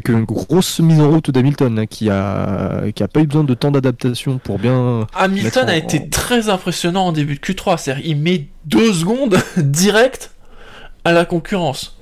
[0.00, 3.44] avec une grosse mise en route d'Hamilton hein, qui a qui a pas eu besoin
[3.44, 5.06] de temps d'adaptation pour bien.
[5.14, 10.30] Hamilton a été très impressionnant en début de Q3, c'est-à-dire il met deux secondes direct
[11.04, 11.98] à la concurrence.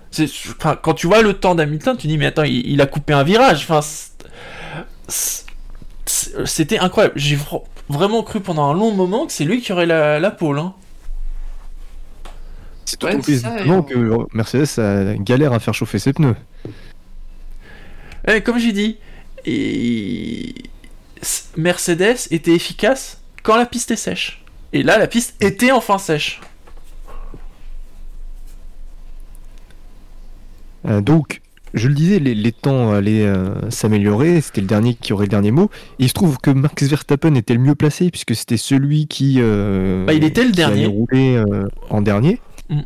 [0.59, 3.24] Enfin, quand tu vois le temps d'Hamilton, tu dis mais attends, il, a coupé un
[3.24, 3.66] virage.
[3.68, 3.80] Enfin,
[6.44, 7.14] c'était incroyable.
[7.16, 7.38] J'ai
[7.88, 10.61] vraiment cru pendant un long moment que c'est lui qui aurait la, la pole.
[10.61, 10.74] Hein.
[12.84, 16.36] C'est tout plus que Mercedes a galère à faire chauffer ses pneus.
[18.29, 18.99] Eh, comme j'ai dit,
[21.57, 24.45] Mercedes était efficace quand la piste est sèche.
[24.74, 26.41] Et là, la piste était enfin sèche.
[30.87, 31.41] Euh, donc,
[31.72, 34.43] je le disais, les, temps allaient euh, s'améliorer.
[34.43, 35.70] C'était le dernier qui aurait le dernier mot.
[35.99, 39.37] il se trouve que Max Verstappen était le mieux placé puisque c'était celui qui.
[39.39, 40.87] Euh, bah, il était le dernier.
[40.87, 41.43] Roulé
[41.89, 42.41] en dernier.
[42.68, 42.81] Mm.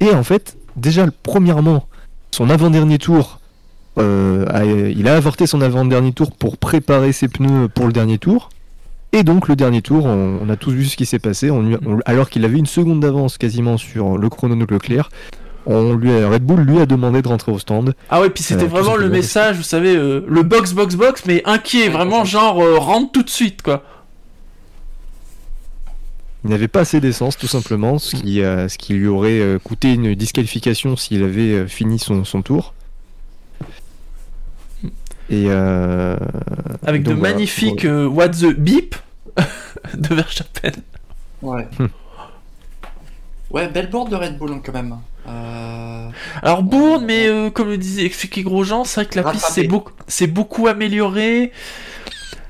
[0.00, 1.88] Et en fait, déjà, premièrement,
[2.32, 3.37] son avant-dernier tour,
[3.98, 8.50] il a avorté son avant-dernier tour pour préparer ses pneus pour le dernier tour.
[9.12, 11.50] Et donc le dernier tour, on, a tous vu ce qui s'est passé.
[12.04, 15.08] alors qu'il avait une seconde d'avance quasiment sur le chrono de Leclerc,
[15.68, 17.94] on lui Red Bull lui a demandé de rentrer au stand.
[18.08, 21.22] Ah ouais, puis c'était euh, vraiment le message, vous savez, euh, le box box box,
[21.26, 23.82] mais inquiet, vraiment genre euh, rentre tout de suite quoi.
[26.44, 30.14] Il n'avait pas assez d'essence tout simplement, ce qui, ce qui lui aurait coûté une
[30.14, 32.74] disqualification s'il avait fini son, tour.
[35.30, 35.50] Et
[36.86, 38.96] avec de magnifiques what the beep
[39.94, 40.72] de Verstappen.
[41.42, 41.68] Ouais.
[41.78, 41.88] Hum.
[43.50, 44.98] Ouais, belle board de Red Bull hein, quand même.
[45.26, 46.08] Euh...
[46.42, 49.66] Alors Bourne, mais euh, comme le disait expliqué Grosjean, c'est vrai que la piste s'est
[49.66, 49.92] beaucoup,
[50.28, 51.52] beaucoup améliorée.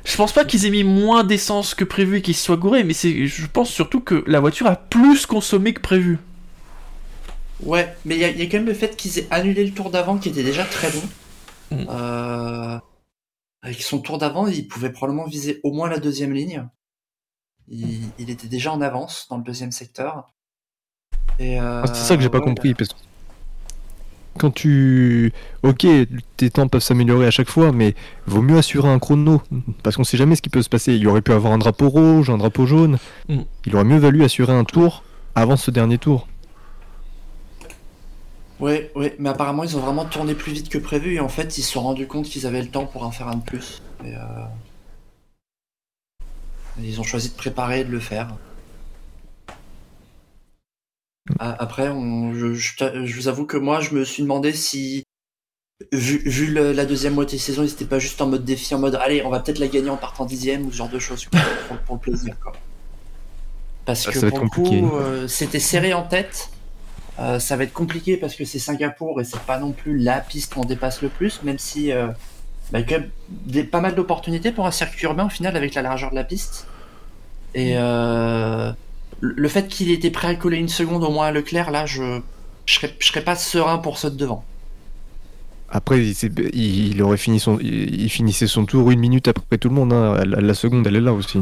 [0.05, 2.95] Je pense pas qu'ils aient mis moins d'essence que prévu et qu'ils soient gourés, mais
[2.95, 6.19] c'est, je pense surtout que la voiture a plus consommé que prévu.
[7.63, 10.17] Ouais, mais il y, a quand même le fait qu'ils aient annulé le tour d'avant
[10.17, 11.03] qui était déjà très bon.
[11.71, 11.87] Mm.
[11.89, 12.79] Euh,
[13.63, 16.69] avec son tour d'avant, il pouvait probablement viser au moins la deuxième ligne.
[17.69, 20.33] il, était déjà en avance dans le deuxième secteur.
[21.41, 22.75] Euh, ah, c'est ça que j'ai pas compris.
[22.75, 22.99] Parce que
[24.39, 25.33] quand tu.
[25.63, 25.87] Ok,
[26.37, 27.95] tes temps peuvent s'améliorer à chaque fois, mais
[28.27, 29.43] vaut mieux assurer un chrono.
[29.83, 30.95] Parce qu'on sait jamais ce qui peut se passer.
[30.95, 32.99] Il aurait pu avoir un drapeau rouge, un drapeau jaune.
[33.29, 33.41] Mm.
[33.67, 35.03] Il aurait mieux valu assurer un tour
[35.35, 36.27] avant ce dernier tour.
[38.61, 41.59] Ouais, ouais, mais apparemment ils ont vraiment tourné plus vite que prévu et en fait
[41.59, 43.83] ils se sont rendus compte qu'ils avaient le temps pour en faire un de plus.
[44.05, 44.45] Et euh,
[46.81, 48.35] Ils ont choisi de préparer et de le faire.
[51.39, 55.05] Après, je, vous avoue que moi, je me suis demandé si,
[55.93, 58.97] vu, la deuxième moitié de saison, ils n'étaient pas juste en mode défi, en mode
[58.97, 61.97] allez, on va peut-être la gagner en partant dixième ou ce genre de choses pour,
[61.97, 62.35] le plaisir.
[63.85, 66.51] Parce que pour le coup, euh, c'était serré en tête.
[67.19, 70.21] Euh, ça va être compliqué parce que c'est Singapour et c'est pas non plus la
[70.21, 72.07] piste qu'on dépasse le plus, même si euh,
[72.71, 75.75] bah, il y a des, pas mal d'opportunités pour un circuit urbain au final avec
[75.75, 76.69] la largeur de la piste.
[77.55, 78.71] Et euh,
[79.21, 82.21] le fait qu'il était prêt à coller une seconde au moins à Leclerc, là, je
[82.67, 84.45] je serais, pas serein pour ce devant.
[85.71, 86.03] Après,
[86.53, 89.93] il, aurait fini son, il, finissait son tour une minute après tout le monde.
[89.93, 90.23] Hein.
[90.25, 91.39] La, seconde, elle est là aussi.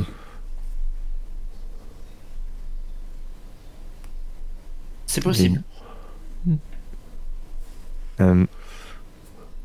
[5.17, 5.63] C'est possible.
[8.21, 8.45] Euh,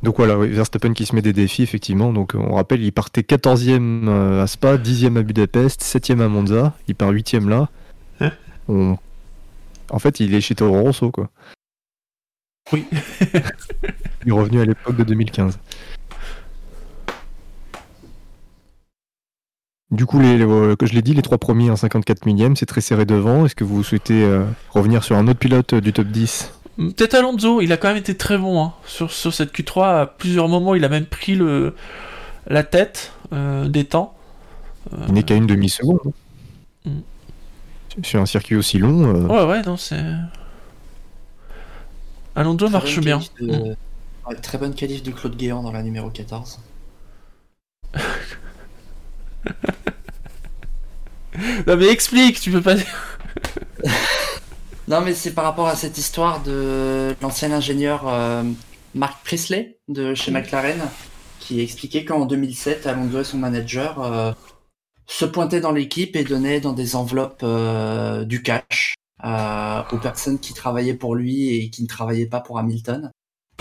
[0.02, 2.14] donc voilà, Verstappen qui se met des défis, effectivement.
[2.14, 6.74] Donc on rappelle, il partait 14e euh, à Spa, 10e à Budapest, 7e à Monza,
[6.88, 7.70] il part 8e là.
[8.70, 11.30] En fait, il est chez Toro Rosso, quoi.
[12.72, 12.86] Oui.
[14.24, 15.60] il est revenu à l'époque de 2015.
[19.92, 20.38] Du coup, les,
[20.78, 23.46] que je l'ai dit, les trois premiers en 54 millième, c'est très serré devant.
[23.46, 27.60] Est-ce que vous souhaitez euh, revenir sur un autre pilote du top 10 Peut-être Alonso,
[27.60, 28.74] il a quand même été très bon hein.
[28.86, 30.02] sur, cette Q3.
[30.02, 31.76] À plusieurs moments, il a même pris le,
[32.48, 34.16] la tête euh, des temps.
[35.08, 36.00] Il n'est qu'à une demi-seconde.
[36.86, 37.00] Mm.
[38.02, 39.04] Sur un circuit aussi long.
[39.04, 40.02] Euh, ouais, ouais, non, c'est.
[42.36, 43.20] Alonso marche bien.
[43.42, 43.74] Mm.
[44.42, 46.60] très bonne qualif de Claude Guéant dans la numéro 14.
[51.68, 52.76] non, mais explique, tu peux pas.
[54.88, 58.44] non, mais c'est par rapport à cette histoire de l'ancien ingénieur euh,
[58.96, 60.80] Mark Priestley de chez McLaren
[61.40, 64.02] qui expliquait qu'en 2007, Alonso et son manager.
[64.02, 64.32] Euh,
[65.08, 70.54] se pointait dans l'équipe et donnait dans des enveloppes euh, du cash aux personnes qui
[70.54, 73.12] travaillaient pour lui et qui ne travaillaient pas pour Hamilton,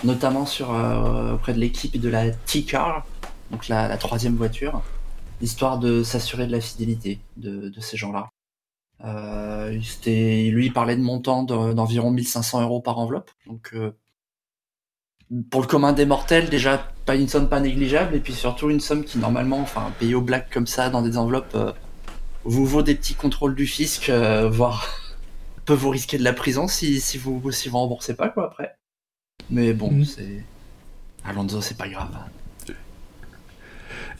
[0.04, 3.04] notamment auprès de l'équipe de la T-Car,
[3.50, 4.80] donc la, troisième voiture,
[5.40, 8.30] histoire de s'assurer de la fidélité de, ces gens-là.
[9.02, 13.74] lui il parlait de montant d'environ 1500 euros par enveloppe, donc
[15.50, 18.80] pour le commun des mortels, déjà pas une somme pas négligeable, et puis surtout une
[18.80, 21.72] somme qui normalement, enfin, payée au black comme ça dans des enveloppes, euh,
[22.44, 24.88] vous vaut des petits contrôles du fisc, euh, voire
[25.66, 28.74] peut vous risquer de la prison si, si vous si vous remboursez pas quoi après.
[29.50, 30.04] Mais bon, Mhm.
[30.04, 30.44] c'est
[31.24, 32.10] Alonso, c'est pas grave.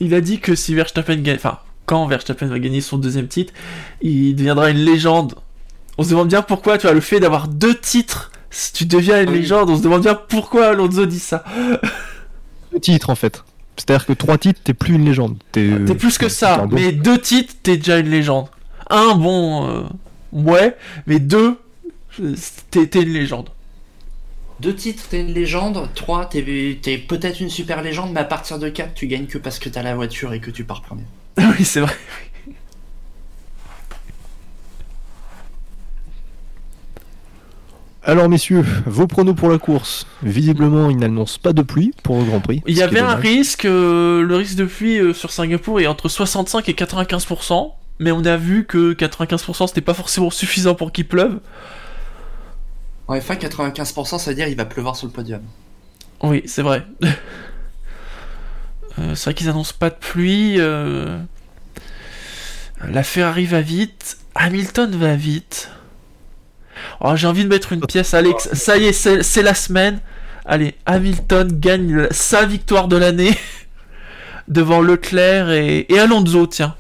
[0.01, 3.53] Il a dit que si Verstappen gagne, enfin, quand Verstappen va gagner son deuxième titre,
[4.01, 5.35] il deviendra une légende.
[5.99, 9.23] On se demande bien pourquoi, tu vois, le fait d'avoir deux titres, si tu deviens
[9.23, 11.45] une légende, on se demande bien pourquoi Alonso dit ça.
[12.73, 13.45] Deux titres en fait.
[13.77, 15.37] C'est-à-dire que trois titres, t'es plus une légende.
[15.53, 18.47] T'es T'es plus que ça, mais deux titres, t'es déjà une légende.
[18.91, 19.83] Un, bon, euh,
[20.33, 20.77] ouais,
[21.07, 21.57] mais deux,
[22.21, 22.35] euh,
[22.71, 23.49] t'es une légende.
[24.61, 25.89] Deux titres, t'es une légende.
[25.95, 29.39] Trois, t'es t'es peut-être une super légende, mais à partir de quatre, tu gagnes que
[29.39, 31.05] parce que t'as la voiture et que tu pars premier.
[31.39, 31.97] oui, c'est vrai.
[38.03, 40.07] Alors messieurs, vos pronos pour la course.
[40.23, 42.63] Visiblement, ils n'annoncent pas de pluie pour le Grand Prix.
[42.67, 46.09] Il y avait un risque, euh, le risque de pluie euh, sur Singapour est entre
[46.11, 51.09] 65 et 95%, mais on a vu que 95% c'était pas forcément suffisant pour qu'il
[51.09, 51.41] pleuve.
[53.11, 55.43] En F1, 95%, ça veut dire il va pleuvoir sur le podium.
[56.23, 56.87] Oui, c'est vrai.
[58.99, 60.57] Euh, c'est vrai qu'ils annoncent pas de pluie.
[60.59, 61.17] euh,
[62.87, 64.19] La Ferrari va vite.
[64.35, 65.71] Hamilton va vite.
[67.01, 68.53] Oh, j'ai envie de mettre une pièce, Alex.
[68.53, 70.01] Ça y est, c'est la semaine.
[70.45, 73.39] Allez, Hamilton gagne sa victoire de l'année
[74.49, 76.75] devant Leclerc et, et Alonso, tiens.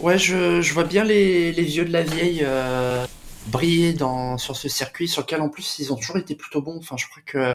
[0.00, 3.04] Ouais, je, je vois bien les, les vieux de la vieille euh,
[3.46, 6.78] briller dans, sur ce circuit, sur lequel en plus ils ont toujours été plutôt bons.
[6.78, 7.52] Enfin, je crois que.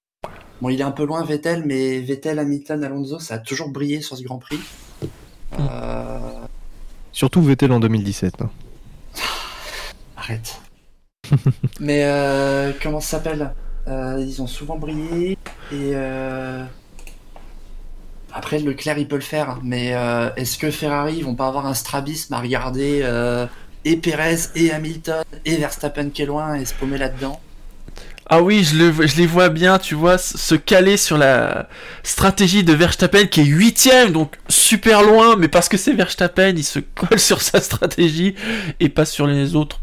[0.61, 4.01] Bon, il est un peu loin Vettel, mais Vettel, Hamilton, Alonso, ça a toujours brillé
[4.01, 4.59] sur ce Grand Prix.
[5.57, 6.19] Euh,
[7.11, 8.41] Surtout Vettel en 2017.
[8.41, 8.49] hein.
[10.17, 10.59] Arrête.
[11.79, 13.53] mais euh, comment ça s'appelle?
[13.87, 15.31] Euh, Ils ont souvent brillé
[15.71, 15.91] et.
[15.93, 16.65] Euh...
[18.31, 21.47] Après, Leclerc, il peut le faire, hein, mais euh, est-ce que Ferrari ils vont pas
[21.47, 23.47] avoir un strabisme à regarder euh,
[23.85, 27.39] et Perez et Hamilton et Verstappen qui est loin et se paumer là-dedans
[28.27, 31.67] Ah oui, je, le, je les vois bien, tu vois, se caler sur la
[32.03, 36.63] stratégie de Verstappen qui est huitième, donc super loin, mais parce que c'est Verstappen, il
[36.63, 38.35] se colle sur sa stratégie
[38.79, 39.79] et pas sur les autres.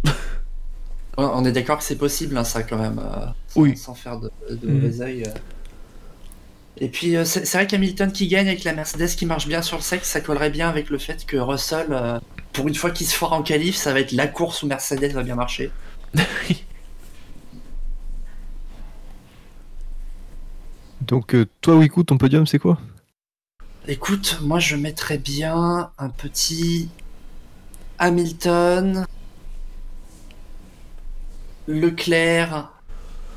[1.19, 2.99] On est d'accord que c'est possible, hein, ça, quand même.
[2.99, 3.77] euh, sans, Oui.
[3.77, 4.75] sans faire de, de Mhm.
[4.75, 5.23] mauvais oeil.
[5.27, 5.31] euh.
[6.79, 9.79] Et puis, euh, c'est vrai qu'Hamilton qui gagne avec la Mercedes qui marche bien sur
[9.79, 11.87] le sec, ça collerait bien avec le fait que Russell,
[12.57, 15.13] pour une fois qu'il se foire en qualif, ça va être la course où Mercedes
[15.13, 15.71] va bien marcher.
[21.03, 22.79] Donc euh, toi, Wiku, ton podium, c'est quoi?
[23.87, 26.89] Écoute, moi je mettrais bien un petit
[27.99, 29.07] Hamilton,
[31.69, 32.73] Leclerc,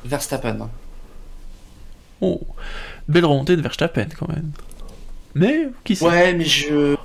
[0.06, 0.70] Verstappen.
[2.22, 2.40] Oh,
[3.06, 4.52] belle remontée de Verstappen quand même.
[5.34, 6.06] Mais, qui sait?
[6.06, 6.96] Ouais, mais je.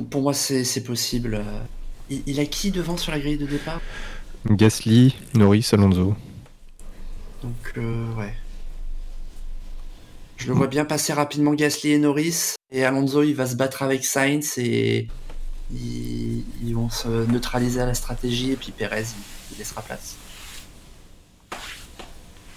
[0.00, 1.42] Pour moi, c'est possible.
[2.10, 3.80] Il, il a qui devant sur la grille de départ?
[4.46, 6.14] Gasly, Norris, Alonso.
[7.42, 8.34] Donc, euh, ouais.
[10.36, 12.54] Je le vois bien passer rapidement Gasly et Norris.
[12.70, 15.08] Et Alonso, il va se battre avec Sainz et.
[15.72, 18.52] Ils, ils vont se neutraliser à la stratégie.
[18.52, 20.16] Et puis Perez, il, il laissera place.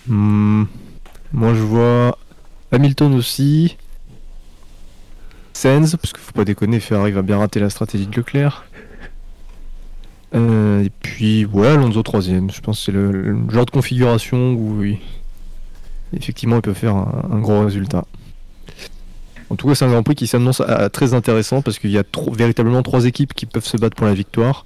[0.08, 0.66] Hmm,
[1.32, 2.18] moi, je vois
[2.72, 3.78] Hamilton aussi.
[5.58, 8.66] Sainz, parce qu'il faut pas déconner, Ferrari va bien rater la stratégie de Leclerc.
[10.36, 12.52] Euh, et puis, ouais, Alonso troisième.
[12.52, 15.00] Je pense que c'est le, le genre de configuration où, oui,
[16.14, 18.06] effectivement, il peut faire un, un gros résultat.
[19.50, 22.04] En tout cas, c'est un Grand Prix qui s'annonce très intéressant parce qu'il y a
[22.04, 24.66] trop- véritablement trois équipes qui peuvent se battre pour la victoire.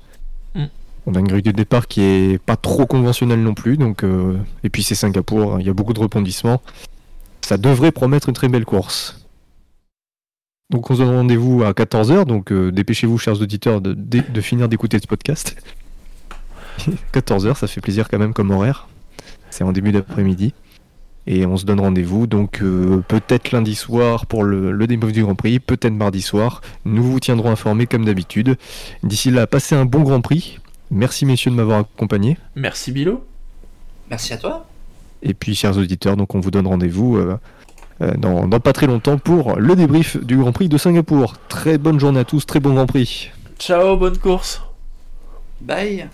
[0.56, 0.66] Mm.
[1.06, 4.38] On a une grille de départ qui est pas trop conventionnelle non plus, donc euh,
[4.64, 6.62] et puis c'est Singapour, hein, il y a beaucoup de rebondissements.
[7.42, 9.21] Ça devrait promettre une très belle course.
[10.72, 14.42] Donc on se donne rendez-vous à 14h, donc euh, dépêchez-vous chers auditeurs de, de- de
[14.42, 15.56] finir d'écouter ce podcast.
[17.14, 18.88] 14h, ça fait plaisir quand même comme horaire.
[19.50, 20.54] C'est en début d'après-midi.
[21.28, 25.22] Et on se donne rendez-vous donc euh, peut-être lundi soir pour le, le débrief du
[25.24, 26.62] Grand Prix, peut-être mardi soir.
[26.86, 28.58] Nous vous tiendrons informés comme d'habitude.
[29.04, 30.58] D'ici là, passez un bon Grand Prix.
[30.90, 32.38] Merci messieurs de m'avoir accompagné.
[32.56, 33.24] Merci Bilo.
[34.10, 34.66] Merci à toi.
[35.22, 37.38] Et puis, chers auditeurs, donc on vous donne rendez-vous euh, euh,
[38.18, 41.36] dans, dans pas très longtemps pour le débrief du Grand Prix de Singapour.
[41.48, 43.32] Très bonne journée à tous, très bon Grand Prix.
[43.60, 44.62] Ciao, bonne course.
[45.62, 46.08] Bye.